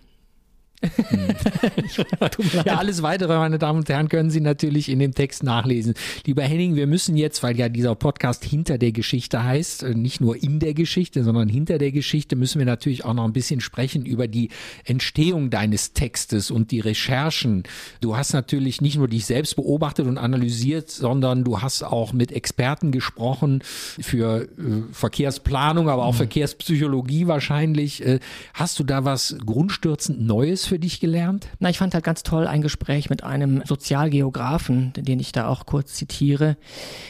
ja, 2.65 2.77
alles 2.77 3.01
weitere, 3.01 3.36
meine 3.38 3.57
Damen 3.57 3.79
und 3.79 3.89
Herren, 3.89 4.10
können 4.10 4.29
Sie 4.29 4.41
natürlich 4.41 4.89
in 4.89 5.00
dem 5.00 5.13
Text 5.13 5.41
nachlesen. 5.41 5.96
Lieber 6.25 6.43
Henning, 6.43 6.75
wir 6.75 6.86
müssen 6.86 7.17
jetzt, 7.17 7.41
weil 7.41 7.57
ja 7.57 7.67
dieser 7.67 7.96
Podcast 7.96 8.46
hinter 8.46 8.77
der 8.77 8.91
Geschichte 8.91 9.43
heißt, 9.43 9.84
äh, 9.84 9.96
nicht 9.96 10.22
nur 10.22 10.41
in 10.41 10.60
der 10.60 10.75
Geschichte, 10.75 11.24
sondern 11.24 11.50
hinter 11.50 11.79
der 11.79 11.91
Geschichte, 11.91 12.36
müssen 12.36 12.60
wir 12.60 12.65
natürlich 12.65 13.05
auch 13.05 13.15
noch 13.15 13.25
ein 13.25 13.34
bisschen 13.34 13.60
sprechen 13.60 14.05
über 14.05 14.27
die 14.27 14.50
Entstehung 14.86 15.50
deines 15.50 15.93
Textes 15.93 16.51
und 16.51 16.69
die 16.69 16.79
Recherchen. 16.79 17.63
Du 18.01 18.15
hast 18.15 18.34
natürlich 18.34 18.79
nicht 18.79 18.98
nur 18.98 19.07
dich 19.07 19.25
selbst 19.25 19.55
beobachtet 19.55 20.05
und 20.05 20.19
analysiert, 20.19 20.91
sondern 20.91 21.43
du 21.43 21.62
hast 21.62 21.81
auch 21.81 22.13
mit 22.13 22.31
Experten 22.31 22.91
gesprochen 22.91 23.63
für 23.63 24.43
äh, 24.43 24.48
Verkehrsplanung, 24.91 25.89
aber 25.89 26.05
auch 26.05 26.13
mhm. 26.13 26.17
Verkehrspsychologie 26.17 27.25
wahrscheinlich. 27.25 28.05
Äh, 28.05 28.20
hast 28.53 28.77
du 28.77 28.83
da 28.83 29.05
was 29.05 29.37
grundstürzend 29.44 30.22
Neues 30.22 30.67
für 30.68 30.80
dich 30.80 31.00
gelernt? 31.00 31.48
Na, 31.60 31.70
ich 31.70 31.77
fand 31.77 31.94
halt 31.94 32.03
ganz 32.03 32.24
toll 32.24 32.48
ein 32.48 32.62
Gespräch 32.62 33.10
mit 33.10 33.24
einem 33.24 33.64
Sozialgeografen, 33.66 34.94
den 34.94 35.20
ich 35.20 35.32
da 35.32 35.48
auch 35.48 35.66
kurz 35.66 35.94
zitiere, 35.94 36.58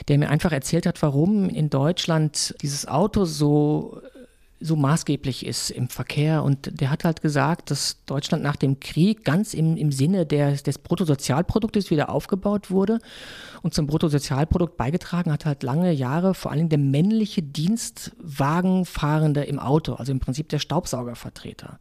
der 0.08 0.18
mir 0.18 0.30
einfach 0.30 0.52
erzählt 0.52 0.86
hat, 0.86 1.02
warum 1.02 1.50
in 1.50 1.70
Deutschland 1.70 2.56
dieses 2.62 2.88
Auto 2.88 3.26
so 3.26 4.02
so 4.60 4.76
maßgeblich 4.76 5.46
ist 5.46 5.70
im 5.70 5.88
Verkehr. 5.88 6.44
Und 6.44 6.82
der 6.82 6.90
hat 6.90 7.04
halt 7.04 7.22
gesagt, 7.22 7.70
dass 7.70 8.04
Deutschland 8.06 8.44
nach 8.44 8.56
dem 8.56 8.80
Krieg 8.80 9.24
ganz 9.24 9.54
im, 9.54 9.78
im 9.78 9.92
Sinne 9.92 10.26
der, 10.26 10.54
des 10.54 10.80
Bruttosozialproduktes 10.80 11.92
wieder 11.92 12.10
aufgebaut 12.10 12.72
wurde 12.72 13.00
und 13.62 13.74
zum 13.74 13.88
Bruttosozialprodukt 13.88 14.78
beigetragen 14.78 15.32
hat 15.32 15.46
halt 15.46 15.64
lange 15.64 15.92
Jahre 15.92 16.34
vor 16.34 16.52
allem 16.52 16.70
der 16.70 16.80
männliche 16.80 17.44
Dienstwagenfahrende 17.44 19.44
im 19.44 19.60
Auto, 19.60 19.94
also 19.94 20.12
im 20.12 20.20
Prinzip 20.20 20.50
der 20.50 20.60
Staubsaugervertreter. 20.60 21.80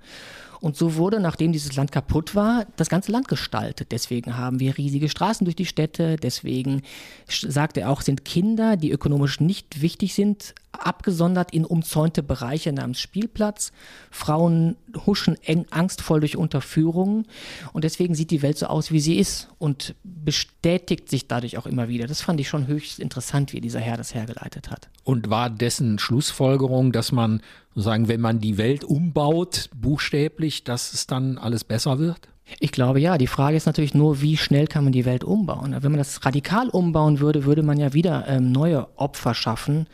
Und 0.60 0.76
so 0.76 0.96
wurde, 0.96 1.20
nachdem 1.20 1.52
dieses 1.52 1.76
Land 1.76 1.92
kaputt 1.92 2.34
war, 2.34 2.66
das 2.76 2.88
ganze 2.88 3.12
Land 3.12 3.28
gestaltet. 3.28 3.92
Deswegen 3.92 4.36
haben 4.36 4.60
wir 4.60 4.76
riesige 4.76 5.08
Straßen 5.08 5.44
durch 5.44 5.56
die 5.56 5.66
Städte. 5.66 6.16
Deswegen, 6.16 6.82
sagt 7.28 7.76
er 7.76 7.90
auch, 7.90 8.00
sind 8.00 8.24
Kinder, 8.24 8.76
die 8.76 8.90
ökonomisch 8.90 9.40
nicht 9.40 9.80
wichtig 9.82 10.14
sind, 10.14 10.54
abgesondert 10.76 11.52
in 11.52 11.64
umzäunte 11.64 12.22
Bereiche 12.22 12.72
namens 12.72 13.00
Spielplatz. 13.00 13.72
Frauen 14.10 14.76
huschen 15.06 15.36
eng 15.42 15.66
angstvoll 15.70 16.20
durch 16.20 16.36
Unterführungen. 16.36 17.26
Und 17.72 17.84
deswegen 17.84 18.14
sieht 18.14 18.30
die 18.30 18.42
Welt 18.42 18.58
so 18.58 18.66
aus, 18.66 18.92
wie 18.92 19.00
sie 19.00 19.18
ist 19.18 19.48
und 19.58 19.94
bestätigt 20.02 21.08
sich 21.08 21.28
dadurch 21.28 21.58
auch 21.58 21.66
immer 21.66 21.88
wieder. 21.88 22.06
Das 22.06 22.20
fand 22.20 22.40
ich 22.40 22.48
schon 22.48 22.66
höchst 22.66 22.98
interessant, 22.98 23.52
wie 23.52 23.60
dieser 23.60 23.80
Herr 23.80 23.96
das 23.96 24.14
hergeleitet 24.14 24.70
hat. 24.70 24.88
Und 25.04 25.30
war 25.30 25.50
dessen 25.50 25.98
Schlussfolgerung, 25.98 26.92
dass 26.92 27.12
man 27.12 27.40
sagen, 27.74 28.08
wenn 28.08 28.20
man 28.20 28.40
die 28.40 28.58
Welt 28.58 28.84
umbaut, 28.84 29.70
buchstäblich, 29.74 30.64
dass 30.64 30.92
es 30.92 31.06
dann 31.06 31.38
alles 31.38 31.64
besser 31.64 31.98
wird? 31.98 32.28
Ich 32.60 32.72
glaube 32.72 33.00
ja. 33.00 33.18
Die 33.18 33.26
Frage 33.26 33.56
ist 33.56 33.66
natürlich 33.66 33.94
nur, 33.94 34.22
wie 34.22 34.36
schnell 34.36 34.66
kann 34.66 34.84
man 34.84 34.92
die 34.92 35.04
Welt 35.04 35.24
umbauen? 35.24 35.76
Wenn 35.80 35.90
man 35.90 35.98
das 35.98 36.24
radikal 36.24 36.68
umbauen 36.68 37.20
würde, 37.20 37.44
würde 37.44 37.62
man 37.62 37.78
ja 37.78 37.92
wieder 37.92 38.26
ähm, 38.28 38.52
neue 38.52 38.86
Opfer 38.96 39.34
schaffen 39.34 39.86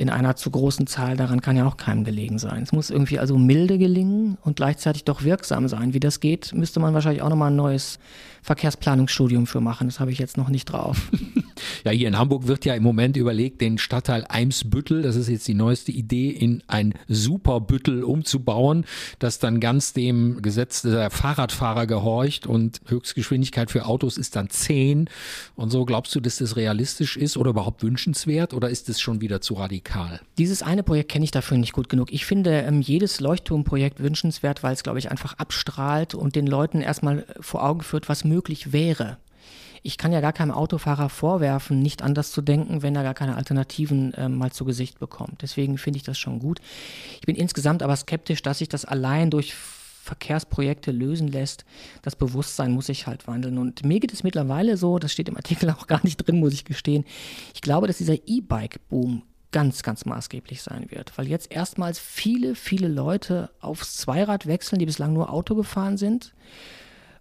in 0.00 0.08
einer 0.08 0.34
zu 0.34 0.50
großen 0.50 0.86
Zahl, 0.86 1.18
daran 1.18 1.42
kann 1.42 1.58
ja 1.58 1.66
auch 1.66 1.76
keinem 1.76 2.04
gelegen 2.04 2.38
sein. 2.38 2.62
Es 2.62 2.72
muss 2.72 2.88
irgendwie 2.88 3.18
also 3.18 3.36
milde 3.36 3.76
gelingen 3.76 4.38
und 4.42 4.56
gleichzeitig 4.56 5.04
doch 5.04 5.24
wirksam 5.24 5.68
sein. 5.68 5.92
Wie 5.92 6.00
das 6.00 6.20
geht, 6.20 6.54
müsste 6.54 6.80
man 6.80 6.94
wahrscheinlich 6.94 7.20
auch 7.20 7.28
nochmal 7.28 7.50
ein 7.50 7.56
neues 7.56 7.98
Verkehrsplanungsstudium 8.40 9.46
für 9.46 9.60
machen. 9.60 9.88
Das 9.88 10.00
habe 10.00 10.10
ich 10.10 10.18
jetzt 10.18 10.38
noch 10.38 10.48
nicht 10.48 10.64
drauf. 10.64 11.10
ja, 11.84 11.90
hier 11.90 12.08
in 12.08 12.18
Hamburg 12.18 12.46
wird 12.46 12.64
ja 12.64 12.74
im 12.74 12.82
Moment 12.82 13.16
überlegt, 13.16 13.60
den 13.60 13.78
Stadtteil 13.78 14.24
Eimsbüttel, 14.28 15.02
das 15.02 15.16
ist 15.16 15.28
jetzt 15.28 15.48
die 15.48 15.54
neueste 15.54 15.92
Idee, 15.92 16.30
in 16.30 16.62
ein 16.66 16.94
Superbüttel 17.08 18.04
umzubauen, 18.04 18.84
das 19.18 19.38
dann 19.38 19.60
ganz 19.60 19.92
dem 19.92 20.42
Gesetz 20.42 20.82
der 20.82 21.10
Fahrradfahrer 21.10 21.86
gehorcht 21.86 22.46
und 22.46 22.80
Höchstgeschwindigkeit 22.86 23.70
für 23.70 23.86
Autos 23.86 24.18
ist 24.18 24.36
dann 24.36 24.50
10. 24.50 25.08
Und 25.56 25.70
so 25.70 25.84
glaubst 25.84 26.14
du, 26.14 26.20
dass 26.20 26.38
das 26.38 26.56
realistisch 26.56 27.16
ist 27.16 27.36
oder 27.36 27.50
überhaupt 27.50 27.82
wünschenswert 27.82 28.54
oder 28.54 28.70
ist 28.70 28.88
es 28.88 29.00
schon 29.00 29.20
wieder 29.20 29.40
zu 29.40 29.54
radikal? 29.54 30.20
Dieses 30.38 30.62
eine 30.62 30.82
Projekt 30.82 31.10
kenne 31.10 31.24
ich 31.24 31.30
dafür 31.30 31.58
nicht 31.58 31.72
gut 31.72 31.88
genug. 31.88 32.12
Ich 32.12 32.24
finde 32.24 32.50
ähm, 32.50 32.80
jedes 32.80 33.20
Leuchtturmprojekt 33.20 34.00
wünschenswert, 34.00 34.62
weil 34.62 34.72
es, 34.72 34.82
glaube 34.82 34.98
ich, 34.98 35.10
einfach 35.10 35.34
abstrahlt 35.38 36.14
und 36.14 36.36
den 36.36 36.46
Leuten 36.46 36.80
erstmal 36.80 37.26
vor 37.40 37.64
Augen 37.64 37.82
führt, 37.82 38.08
was 38.08 38.24
möglich 38.24 38.72
wäre. 38.72 39.18
Ich 39.82 39.96
kann 39.96 40.12
ja 40.12 40.20
gar 40.20 40.32
keinem 40.32 40.50
Autofahrer 40.50 41.08
vorwerfen, 41.08 41.80
nicht 41.80 42.02
anders 42.02 42.32
zu 42.32 42.42
denken, 42.42 42.82
wenn 42.82 42.94
er 42.94 43.02
gar 43.02 43.14
keine 43.14 43.36
Alternativen 43.36 44.12
äh, 44.14 44.28
mal 44.28 44.52
zu 44.52 44.64
Gesicht 44.64 44.98
bekommt. 44.98 45.42
Deswegen 45.42 45.78
finde 45.78 45.98
ich 45.98 46.02
das 46.02 46.18
schon 46.18 46.38
gut. 46.38 46.60
Ich 47.20 47.26
bin 47.26 47.36
insgesamt 47.36 47.82
aber 47.82 47.96
skeptisch, 47.96 48.42
dass 48.42 48.58
sich 48.58 48.68
das 48.68 48.84
allein 48.84 49.30
durch 49.30 49.54
Verkehrsprojekte 49.54 50.92
lösen 50.92 51.28
lässt. 51.28 51.64
Das 52.02 52.16
Bewusstsein 52.16 52.72
muss 52.72 52.86
sich 52.86 53.06
halt 53.06 53.26
wandeln. 53.26 53.58
Und 53.58 53.84
mir 53.84 54.00
geht 54.00 54.12
es 54.12 54.22
mittlerweile 54.22 54.76
so, 54.76 54.98
das 54.98 55.12
steht 55.12 55.28
im 55.28 55.36
Artikel 55.36 55.70
auch 55.78 55.86
gar 55.86 56.00
nicht 56.04 56.16
drin, 56.16 56.40
muss 56.40 56.52
ich 56.52 56.64
gestehen. 56.64 57.04
Ich 57.54 57.60
glaube, 57.60 57.86
dass 57.86 57.98
dieser 57.98 58.16
E-Bike-Boom 58.26 59.22
ganz, 59.52 59.82
ganz 59.82 60.04
maßgeblich 60.04 60.62
sein 60.62 60.90
wird, 60.90 61.16
weil 61.18 61.26
jetzt 61.26 61.50
erstmals 61.50 61.98
viele, 61.98 62.54
viele 62.54 62.86
Leute 62.86 63.50
aufs 63.60 63.96
Zweirad 63.96 64.46
wechseln, 64.46 64.78
die 64.78 64.86
bislang 64.86 65.12
nur 65.12 65.32
Auto 65.32 65.54
gefahren 65.54 65.96
sind 65.96 66.32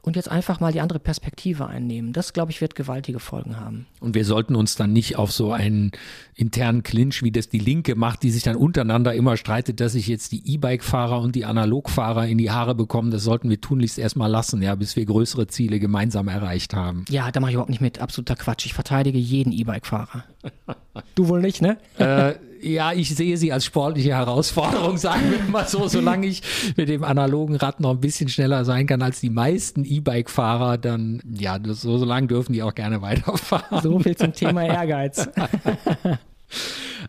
und 0.09 0.15
jetzt 0.15 0.31
einfach 0.31 0.59
mal 0.59 0.73
die 0.73 0.81
andere 0.81 0.97
Perspektive 0.97 1.67
einnehmen. 1.67 2.13
Das, 2.13 2.33
glaube 2.33 2.51
ich, 2.51 2.61
wird 2.61 2.73
gewaltige 2.73 3.19
Folgen 3.19 3.59
haben. 3.59 3.85
Und 3.99 4.15
wir 4.15 4.25
sollten 4.25 4.55
uns 4.55 4.75
dann 4.75 4.91
nicht 4.91 5.17
auf 5.17 5.31
so 5.31 5.53
einen 5.53 5.91
internen 6.33 6.81
Clinch, 6.81 7.21
wie 7.21 7.31
das 7.31 7.47
die 7.47 7.59
Linke 7.59 7.95
macht, 7.95 8.23
die 8.23 8.31
sich 8.31 8.41
dann 8.41 8.55
untereinander 8.55 9.13
immer 9.13 9.37
streitet, 9.37 9.79
dass 9.79 9.91
sich 9.91 10.07
jetzt 10.07 10.31
die 10.31 10.53
E-Bike-Fahrer 10.53 11.21
und 11.21 11.35
die 11.35 11.45
Analogfahrer 11.45 12.25
in 12.25 12.39
die 12.39 12.49
Haare 12.49 12.73
bekommen. 12.73 13.11
Das 13.11 13.23
sollten 13.23 13.51
wir 13.51 13.61
tunlichst 13.61 13.99
erstmal 13.99 14.31
lassen, 14.31 14.63
ja, 14.63 14.73
bis 14.73 14.95
wir 14.95 15.05
größere 15.05 15.45
Ziele 15.45 15.79
gemeinsam 15.79 16.27
erreicht 16.27 16.73
haben. 16.73 17.05
Ja, 17.09 17.31
da 17.31 17.39
mache 17.39 17.51
ich 17.51 17.53
überhaupt 17.53 17.69
nicht 17.69 17.81
mit. 17.81 17.99
Absoluter 17.99 18.35
Quatsch. 18.35 18.65
Ich 18.65 18.73
verteidige 18.73 19.19
jeden 19.19 19.53
E-Bike-Fahrer. 19.53 20.23
du 21.15 21.27
wohl 21.27 21.41
nicht, 21.41 21.61
ne? 21.61 21.77
Äh, 21.99 22.33
ja, 22.61 22.93
ich 22.93 23.15
sehe 23.15 23.37
sie 23.37 23.51
als 23.51 23.65
sportliche 23.65 24.15
Herausforderung, 24.15 24.97
sagen 24.99 25.31
wir 25.31 25.39
mal 25.51 25.67
so, 25.67 25.87
solange 25.87 26.27
ich 26.27 26.41
mit 26.75 26.89
dem 26.89 27.03
analogen 27.03 27.55
Rad 27.55 27.79
noch 27.79 27.91
ein 27.91 27.99
bisschen 27.99 28.29
schneller 28.29 28.65
sein 28.65 28.87
kann 28.87 29.01
als 29.01 29.19
die 29.19 29.29
meisten 29.29 29.85
E-Bike-Fahrer, 29.85 30.77
dann 30.77 31.21
ja, 31.37 31.59
so, 31.63 31.97
so 31.97 32.05
lange 32.05 32.27
dürfen 32.27 32.53
die 32.53 32.63
auch 32.63 32.75
gerne 32.75 33.01
weiterfahren. 33.01 33.81
So 33.81 33.99
viel 33.99 34.15
zum 34.15 34.33
Thema 34.33 34.65
Ehrgeiz. 34.65 35.29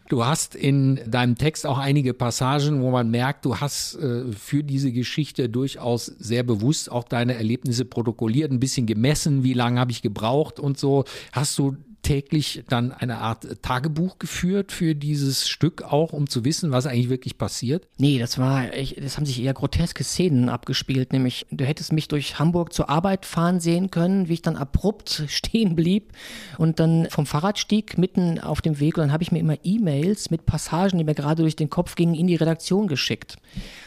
Du 0.09 0.25
hast 0.25 0.57
in 0.57 1.01
deinem 1.07 1.37
Text 1.37 1.67
auch 1.67 1.79
einige 1.79 2.15
Passagen, 2.15 2.83
wo 2.83 2.91
man 2.91 3.11
merkt, 3.11 3.45
du 3.45 3.59
hast 3.59 3.95
äh, 3.97 4.33
für 4.33 4.65
diese 4.65 4.91
Geschichte 4.91 5.49
durchaus 5.49 6.07
sehr 6.07 6.43
bewusst 6.43 6.91
auch 6.91 7.05
deine 7.05 7.35
Erlebnisse 7.35 7.85
protokolliert, 7.85 8.51
ein 8.51 8.61
bisschen 8.61 8.87
gemessen, 8.87 9.45
wie 9.45 9.53
lange 9.53 9.79
habe 9.79 9.93
ich 9.93 10.03
gebraucht 10.03 10.59
und 10.59 10.79
so. 10.79 11.05
Hast 11.33 11.57
du 11.59 11.77
täglich 12.03 12.65
dann 12.69 12.93
eine 12.93 13.19
Art 13.19 13.63
Tagebuch 13.63 14.19
geführt 14.19 14.73
für 14.73 14.95
dieses 14.95 15.49
Stück 15.49 15.83
auch, 15.83 16.13
um 16.13 16.29
zu 16.29 16.45
wissen, 16.45 16.71
was 16.71 16.87
eigentlich 16.87 17.11
wirklich 17.11 17.39
passiert? 17.39 17.89
Nee, 17.99 18.19
das 18.19 18.39
war, 18.39 18.75
ich, 18.75 18.97
das 18.97 19.17
haben 19.17 19.27
sich 19.27 19.43
eher 19.43 19.55
groteske 19.55 20.05
Szenen 20.05 20.49
abgespielt, 20.49 21.13
nämlich 21.13 21.47
du 21.51 21.65
hättest 21.65 21.93
mich 21.93 22.09
durch 22.09 22.39
Hamburg 22.39 22.73
zur 22.73 22.89
Arbeit 22.89 23.27
fahren 23.27 23.61
sehen 23.61 23.91
können, 23.91 24.29
wie 24.29 24.35
ich 24.35 24.43
dann 24.43 24.57
abrupt 24.57 25.25
stehen 25.29 25.77
blieb 25.77 26.13
und 26.59 26.81
dann 26.81 27.09
vom 27.11 27.27
Fahrrad 27.27 27.59
stieg 27.59 27.99
mitten 27.99 28.39
auf 28.39 28.61
dem 28.61 28.81
Weg 28.81 28.97
und 28.97 29.03
dann 29.03 29.13
habe 29.13 29.23
ich 29.23 29.33
mir 29.33 29.41
immer 29.41 29.57
E-Mails 29.63 30.31
mit 30.31 30.47
Passagen, 30.47 30.99
die 30.99 31.05
mir 31.05 31.15
gerade 31.15 31.43
durch 31.43 31.57
den 31.57 31.71
Kopf 31.71 31.95
gingen, 31.95 32.15
in 32.15 32.27
die 32.27 32.37
Redaktion 32.37 32.89
geschickt. 32.89 33.37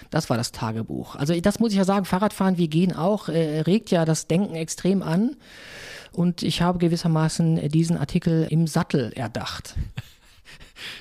Das 0.10 0.30
war 0.30 0.38
das 0.38 0.52
Tagebuch. 0.52 1.16
Also 1.16 1.40
das 1.40 1.60
muss 1.60 1.72
ich 1.72 1.78
ja 1.80 1.86
sagen, 1.86 2.06
Fahrradfahren, 2.06 2.58
wir 2.58 2.68
gehen 2.68 2.96
auch, 2.96 3.30
äh, 3.30 3.62
regt 3.62 3.90
ja 3.90 4.06
das 4.06 4.28
Denken 4.28 4.54
extrem 4.54 5.02
an. 5.02 5.36
Und 6.14 6.44
ich 6.44 6.62
habe 6.62 6.78
gewissermaßen 6.78 7.70
diesen 7.70 7.98
Artikel 7.98 8.48
im 8.50 8.68
Sattel 8.68 9.12
erdacht. 9.14 9.76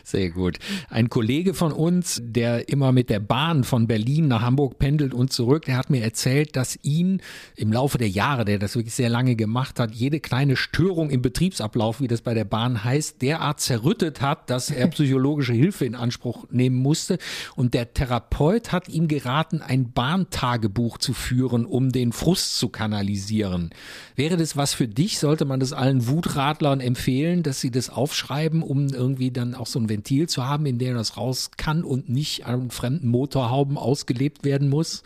Sehr 0.04 0.30
gut. 0.30 0.58
Ein 0.90 1.08
Kollege 1.08 1.54
von 1.54 1.72
uns, 1.72 2.20
der 2.22 2.68
immer 2.68 2.92
mit 2.92 3.10
der 3.10 3.20
Bahn 3.20 3.64
von 3.64 3.86
Berlin 3.86 4.28
nach 4.28 4.42
Hamburg 4.42 4.78
pendelt 4.78 5.14
und 5.14 5.32
zurück, 5.32 5.64
der 5.64 5.76
hat 5.76 5.90
mir 5.90 6.02
erzählt, 6.02 6.56
dass 6.56 6.78
ihn 6.82 7.20
im 7.56 7.72
Laufe 7.72 7.98
der 7.98 8.08
Jahre, 8.08 8.44
der 8.44 8.58
das 8.58 8.74
wirklich 8.74 8.94
sehr 8.94 9.08
lange 9.08 9.36
gemacht 9.36 9.80
hat, 9.80 9.94
jede 9.94 10.20
kleine 10.20 10.56
Störung 10.56 11.10
im 11.10 11.22
Betriebsablauf, 11.22 12.00
wie 12.00 12.08
das 12.08 12.20
bei 12.20 12.34
der 12.34 12.44
Bahn 12.44 12.84
heißt, 12.84 13.22
derart 13.22 13.60
zerrüttet 13.60 14.20
hat, 14.20 14.50
dass 14.50 14.70
er 14.70 14.86
psychologische 14.88 15.52
Hilfe 15.54 15.84
in 15.84 15.94
Anspruch 15.94 16.46
nehmen 16.50 16.76
musste. 16.76 17.18
Und 17.56 17.74
der 17.74 17.94
Therapeut 17.94 18.72
hat 18.72 18.88
ihm 18.88 19.08
geraten, 19.08 19.62
ein 19.62 19.92
Bahntagebuch 19.92 20.98
zu 20.98 21.14
führen, 21.14 21.64
um 21.64 21.92
den 21.92 22.12
Frust 22.12 22.58
zu 22.58 22.68
kanalisieren. 22.68 23.70
Wäre 24.16 24.36
das 24.36 24.56
was 24.56 24.74
für 24.74 24.88
dich? 24.88 25.18
Sollte 25.18 25.44
man 25.44 25.60
das 25.60 25.72
allen 25.72 26.06
Wutradlern 26.08 26.80
empfehlen, 26.80 27.42
dass 27.42 27.60
sie 27.60 27.70
das 27.70 27.90
aufschreiben, 27.90 28.62
um 28.62 28.88
irgendwie 28.88 29.30
dann 29.30 29.54
auch 29.54 29.66
so 29.72 29.80
ein 29.80 29.88
Ventil 29.88 30.28
zu 30.28 30.46
haben, 30.46 30.66
in 30.66 30.78
dem 30.78 30.94
das 30.94 31.16
raus 31.16 31.50
kann 31.56 31.84
und 31.84 32.08
nicht 32.08 32.46
an 32.46 32.70
fremden 32.70 33.08
Motorhauben 33.08 33.76
ausgelebt 33.76 34.44
werden 34.44 34.68
muss? 34.68 35.02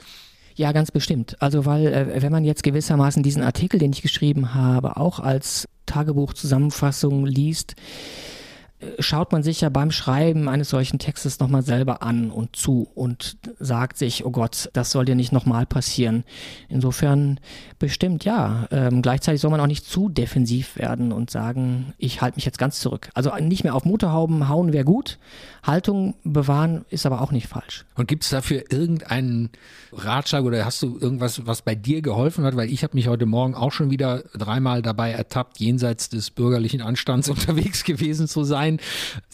Ja, 0.56 0.72
ganz 0.72 0.90
bestimmt. 0.90 1.36
Also 1.40 1.66
weil, 1.66 1.86
äh, 1.86 2.22
wenn 2.22 2.32
man 2.32 2.44
jetzt 2.44 2.62
gewissermaßen 2.62 3.22
diesen 3.22 3.42
Artikel, 3.42 3.78
den 3.78 3.92
ich 3.92 4.02
geschrieben 4.02 4.54
habe, 4.54 4.96
auch 4.96 5.20
als 5.20 5.68
Tagebuchzusammenfassung 5.84 7.26
liest, 7.26 7.74
schaut 8.98 9.32
man 9.32 9.42
sich 9.42 9.62
ja 9.62 9.70
beim 9.70 9.90
Schreiben 9.90 10.48
eines 10.48 10.68
solchen 10.68 10.98
Textes 10.98 11.40
nochmal 11.40 11.62
selber 11.62 12.02
an 12.02 12.30
und 12.30 12.56
zu 12.56 12.88
und 12.94 13.38
sagt 13.58 13.96
sich, 13.96 14.26
oh 14.26 14.30
Gott, 14.30 14.68
das 14.74 14.90
soll 14.90 15.06
dir 15.06 15.14
nicht 15.14 15.32
nochmal 15.32 15.64
passieren. 15.64 16.24
Insofern 16.68 17.40
bestimmt 17.78 18.24
ja. 18.24 18.68
Ähm, 18.70 19.00
gleichzeitig 19.00 19.40
soll 19.40 19.50
man 19.50 19.60
auch 19.60 19.66
nicht 19.66 19.86
zu 19.86 20.10
defensiv 20.10 20.76
werden 20.76 21.12
und 21.12 21.30
sagen, 21.30 21.94
ich 21.96 22.20
halte 22.20 22.36
mich 22.36 22.44
jetzt 22.44 22.58
ganz 22.58 22.80
zurück. 22.80 23.08
Also 23.14 23.34
nicht 23.36 23.64
mehr 23.64 23.74
auf 23.74 23.86
Motorhauben 23.86 24.48
hauen 24.48 24.74
wäre 24.74 24.84
gut, 24.84 25.18
Haltung 25.62 26.14
bewahren 26.22 26.84
ist 26.90 27.06
aber 27.06 27.22
auch 27.22 27.32
nicht 27.32 27.48
falsch. 27.48 27.86
Und 27.94 28.08
gibt 28.08 28.24
es 28.24 28.30
dafür 28.30 28.64
irgendeinen 28.70 29.50
Ratschlag 29.92 30.44
oder 30.44 30.64
hast 30.66 30.82
du 30.82 30.98
irgendwas, 30.98 31.46
was 31.46 31.62
bei 31.62 31.74
dir 31.74 32.02
geholfen 32.02 32.44
hat? 32.44 32.56
Weil 32.56 32.70
ich 32.70 32.82
habe 32.82 32.94
mich 32.94 33.08
heute 33.08 33.24
Morgen 33.24 33.54
auch 33.54 33.72
schon 33.72 33.90
wieder 33.90 34.22
dreimal 34.34 34.82
dabei 34.82 35.12
ertappt, 35.12 35.60
jenseits 35.60 36.10
des 36.10 36.30
bürgerlichen 36.30 36.82
Anstands 36.82 37.28
unterwegs 37.30 37.82
gewesen 37.84 38.28
zu 38.28 38.44
sein 38.44 38.65
sein. 38.66 38.80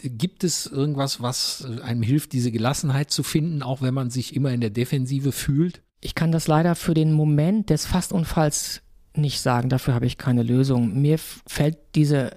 Gibt 0.01 0.43
es 0.43 0.65
irgendwas, 0.65 1.21
was 1.21 1.65
einem 1.83 2.03
hilft, 2.03 2.33
diese 2.33 2.51
Gelassenheit 2.51 3.11
zu 3.11 3.23
finden, 3.23 3.63
auch 3.63 3.81
wenn 3.81 3.93
man 3.93 4.09
sich 4.09 4.35
immer 4.35 4.51
in 4.51 4.61
der 4.61 4.69
Defensive 4.69 5.31
fühlt? 5.31 5.81
Ich 6.01 6.15
kann 6.15 6.31
das 6.31 6.47
leider 6.47 6.75
für 6.75 6.93
den 6.93 7.13
Moment 7.13 7.69
des 7.69 7.85
Fastunfalls 7.85 8.81
nicht 9.15 9.41
sagen. 9.41 9.69
Dafür 9.69 9.93
habe 9.93 10.05
ich 10.05 10.17
keine 10.17 10.43
Lösung. 10.43 11.01
Mir 11.01 11.17
fällt 11.17 11.77
diese, 11.95 12.31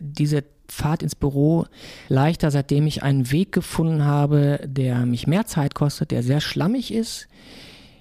diese 0.00 0.44
Fahrt 0.70 1.02
ins 1.02 1.14
Büro 1.14 1.66
leichter, 2.08 2.50
seitdem 2.50 2.86
ich 2.86 3.02
einen 3.02 3.30
Weg 3.30 3.52
gefunden 3.52 4.04
habe, 4.04 4.60
der 4.66 5.06
mich 5.06 5.26
mehr 5.26 5.46
Zeit 5.46 5.74
kostet, 5.74 6.10
der 6.10 6.22
sehr 6.22 6.40
schlammig 6.40 6.92
ist, 6.92 7.28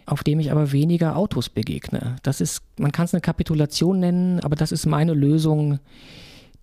auf 0.06 0.24
dem 0.24 0.40
ich 0.40 0.52
aber 0.52 0.72
weniger 0.72 1.16
Autos 1.16 1.50
begegne. 1.50 2.18
Das 2.24 2.42
ist, 2.42 2.62
man 2.78 2.92
kann 2.92 3.06
es 3.06 3.13
eine 3.13 3.22
Kapitulation 3.22 4.00
nennen, 4.00 4.40
aber 4.42 4.56
das 4.56 4.72
ist 4.72 4.86
meine 4.86 5.13
Lösung, 5.13 5.80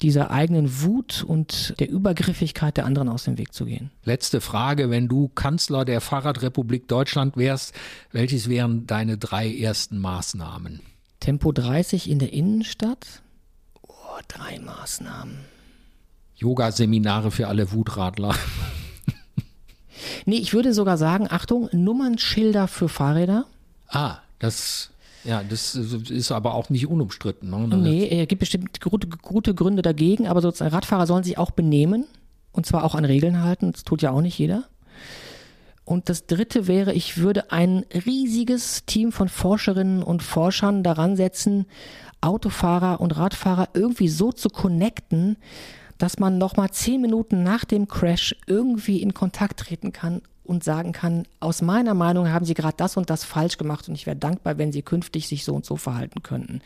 dieser 0.05 0.31
eigenen 0.31 0.83
Wut 0.83 1.25
und 1.27 1.75
der 1.81 1.89
Übergriffigkeit 1.89 2.77
der 2.77 2.85
anderen 2.85 3.09
aus 3.09 3.25
dem 3.25 3.39
Weg 3.39 3.55
zu 3.55 3.65
gehen. 3.65 3.91
Letzte 4.05 4.43
Frage, 4.43 4.91
wenn 4.91 5.09
du 5.09 5.29
Kanzler 5.29 5.87
der 5.87 6.03
Fahrradrepublik 6.03 6.89
Deutschland 6.89 7.39
wärst, 7.39 7.75
welches 8.13 8.51
wären 8.51 8.87
deine 8.87 9.17
drei 9.17 9.51
ersten 9.51 9.99
Maßnahmen? 9.99 10.81
Tempo 11.21 11.53
30 11.53 12.11
in 12.11 12.19
der 12.19 12.35
Innenstadt? 12.35 13.23
Oh, 13.81 14.21
drei 14.29 14.59
Maßnahmen. 14.59 15.39
Yoga-Seminare 16.37 17.31
für 17.31 17.49
alle 17.49 17.73
Wutradler. 17.73 18.35
nee, 20.27 20.37
ich 20.37 20.53
würde 20.53 20.75
sogar 20.75 20.99
sagen, 20.99 21.29
Achtung, 21.31 21.71
Nummernschilder 21.73 22.69
für 22.69 22.91
Fahrräder. 22.91 23.47
Ah, 23.89 24.19
das 24.39 24.91
ja, 25.25 25.43
das 25.43 25.75
ist 25.75 26.33
aber 26.33 26.55
auch 26.55 26.71
nicht 26.71 26.87
unumstritten. 26.87 27.51
Ne? 27.51 27.77
Nee, 27.77 28.23
es 28.23 28.29
gibt 28.29 28.41
bestimmt 28.41 28.81
gute, 28.81 29.09
gute 29.09 29.55
Gründe 29.55 29.83
dagegen, 29.83 30.27
aber 30.27 30.41
sozusagen 30.41 30.75
Radfahrer 30.75 31.07
sollen 31.07 31.25
sich 31.25 31.39
auch 31.39 31.51
benehmen 31.51 32.05
und 32.53 32.67
zwar 32.67 32.85
auch 32.85 32.95
an 32.95 33.05
Regeln 33.05 33.43
halten. 33.43 33.73
Das 33.73 33.85
tut 33.85 34.03
ja 34.03 34.11
auch 34.11 34.21
nicht 34.21 34.39
jeder. 34.39 34.65
Und 35.85 36.09
das 36.09 36.27
dritte 36.27 36.67
wäre, 36.67 36.95
ich 36.95 37.19
würde 37.19 37.53
ein 37.53 37.85
riesiges 38.07 38.87
Team 38.87 39.13
von 39.13 39.29
Forscherinnen 39.29 40.03
und 40.03 40.23
Forschern 40.23 40.83
daran 40.83 41.17
setzen, 41.17 41.67
Autofahrer 42.23 43.01
und 43.01 43.17
Radfahrer 43.17 43.69
irgendwie 43.75 44.09
so 44.09 44.33
zu 44.33 44.49
connecten, 44.49 45.37
dass 45.99 46.19
man 46.19 46.39
nochmal 46.39 46.71
zehn 46.71 47.03
Minuten 47.03 47.43
nach 47.43 47.67
dem 47.67 47.87
Crash 47.87 48.35
irgendwie 48.47 49.03
in 49.03 49.13
Kontakt 49.13 49.61
treten 49.61 49.93
kann 49.93 50.23
und 50.45 50.63
sagen 50.63 50.93
kann, 50.93 51.27
aus 51.41 51.63
meiner 51.63 51.95
Meinung 51.95 52.31
haben 52.31 52.45
Sie 52.45 52.55
gerade 52.55 52.77
das 52.77 52.97
und 52.97 53.09
das 53.11 53.25
falsch 53.25 53.57
gemacht 53.57 53.89
und 53.89 53.95
ich 53.95 54.07
wäre 54.07 54.17
dankbar, 54.17 54.59
wenn 54.59 54.73
Sie 54.73 54.83
künftig 54.83 55.27
sich 55.27 55.45
so 55.45 55.55
und 55.55 55.65
so 55.65 55.77
verhalten 55.77 56.23
könnten. 56.23 56.61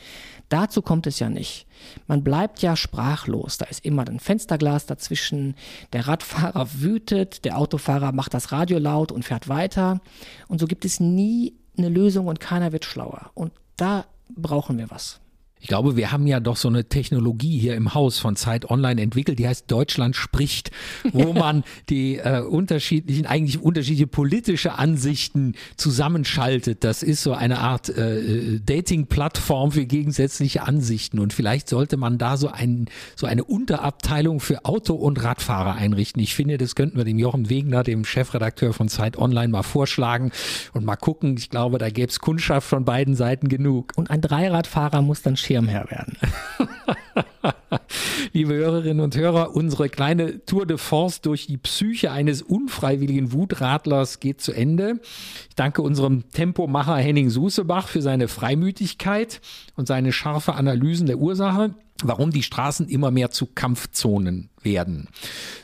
Dazu 0.48 0.82
kommt 0.82 1.06
es 1.06 1.18
ja 1.20 1.30
nicht. 1.30 1.66
Man 2.06 2.24
bleibt 2.24 2.60
ja 2.60 2.74
sprachlos. 2.74 3.58
Da 3.58 3.66
ist 3.66 3.84
immer 3.84 4.06
ein 4.06 4.18
Fensterglas 4.18 4.86
dazwischen. 4.86 5.54
Der 5.92 6.08
Radfahrer 6.08 6.68
wütet, 6.80 7.44
der 7.44 7.56
Autofahrer 7.56 8.12
macht 8.12 8.34
das 8.34 8.50
Radio 8.50 8.78
laut 8.78 9.12
und 9.12 9.24
fährt 9.24 9.48
weiter. 9.48 10.00
Und 10.48 10.58
so 10.58 10.66
gibt 10.66 10.84
es 10.84 10.98
nie 11.00 11.54
eine 11.76 11.88
Lösung 11.88 12.26
und 12.26 12.40
keiner 12.40 12.72
wird 12.72 12.84
schlauer. 12.84 13.30
Und 13.34 13.52
da 13.76 14.06
brauchen 14.28 14.78
wir 14.78 14.90
was. 14.90 15.20
Ich 15.60 15.68
glaube, 15.68 15.96
wir 15.96 16.12
haben 16.12 16.26
ja 16.26 16.40
doch 16.40 16.56
so 16.56 16.68
eine 16.68 16.84
Technologie 16.84 17.58
hier 17.58 17.74
im 17.74 17.94
Haus 17.94 18.18
von 18.18 18.36
Zeit 18.36 18.70
Online 18.70 19.00
entwickelt, 19.00 19.38
die 19.38 19.48
heißt 19.48 19.70
Deutschland 19.70 20.16
spricht, 20.16 20.70
wo 21.12 21.32
man 21.32 21.64
die 21.88 22.16
äh, 22.16 22.40
unterschiedlichen, 22.40 23.26
eigentlich 23.26 23.60
unterschiedliche 23.60 24.06
politische 24.06 24.78
Ansichten 24.78 25.54
zusammenschaltet. 25.76 26.84
Das 26.84 27.02
ist 27.02 27.22
so 27.22 27.32
eine 27.32 27.58
Art 27.58 27.88
äh, 27.88 28.18
äh, 28.18 28.60
Dating-Plattform 28.64 29.72
für 29.72 29.86
gegensätzliche 29.86 30.62
Ansichten. 30.62 31.18
Und 31.18 31.32
vielleicht 31.32 31.68
sollte 31.68 31.96
man 31.96 32.18
da 32.18 32.36
so, 32.36 32.48
ein, 32.48 32.86
so 33.16 33.26
eine 33.26 33.44
Unterabteilung 33.44 34.40
für 34.40 34.64
Auto- 34.64 34.94
und 34.94 35.22
Radfahrer 35.22 35.74
einrichten. 35.74 36.22
Ich 36.22 36.34
finde, 36.34 36.58
das 36.58 36.74
könnten 36.74 36.96
wir 36.96 37.04
dem 37.04 37.18
Jochen 37.18 37.50
Wegner, 37.50 37.82
dem 37.82 38.04
Chefredakteur 38.04 38.72
von 38.72 38.88
Zeit 38.88 39.18
Online, 39.18 39.48
mal 39.48 39.62
vorschlagen 39.62 40.30
und 40.72 40.84
mal 40.84 40.96
gucken. 40.96 41.36
Ich 41.36 41.50
glaube, 41.50 41.78
da 41.78 41.90
gäbe 41.90 42.10
es 42.10 42.20
Kundschaft 42.20 42.68
von 42.68 42.84
beiden 42.84 43.14
Seiten 43.14 43.48
genug. 43.48 43.92
Und 43.96 44.10
ein 44.10 44.20
Dreiradfahrer 44.20 45.02
muss 45.02 45.22
dann 45.22 45.36
Schirmherr 45.48 45.90
werden. 45.90 46.18
Liebe 48.34 48.52
Hörerinnen 48.52 49.00
und 49.00 49.16
Hörer, 49.16 49.56
unsere 49.56 49.88
kleine 49.88 50.44
Tour 50.44 50.66
de 50.66 50.76
Force 50.76 51.22
durch 51.22 51.46
die 51.46 51.56
Psyche 51.56 52.10
eines 52.10 52.42
unfreiwilligen 52.42 53.32
Wutradlers 53.32 54.20
geht 54.20 54.42
zu 54.42 54.52
Ende. 54.52 55.00
Ich 55.48 55.54
danke 55.56 55.80
unserem 55.80 56.28
Tempomacher 56.30 56.96
Henning 56.96 57.30
Susebach 57.30 57.88
für 57.88 58.02
seine 58.02 58.28
Freimütigkeit 58.28 59.40
und 59.74 59.88
seine 59.88 60.12
scharfe 60.12 60.54
Analysen 60.54 61.06
der 61.06 61.16
Ursache 61.16 61.74
warum 62.04 62.30
die 62.30 62.44
Straßen 62.44 62.88
immer 62.88 63.10
mehr 63.10 63.30
zu 63.30 63.46
Kampfzonen 63.46 64.50
werden. 64.62 65.08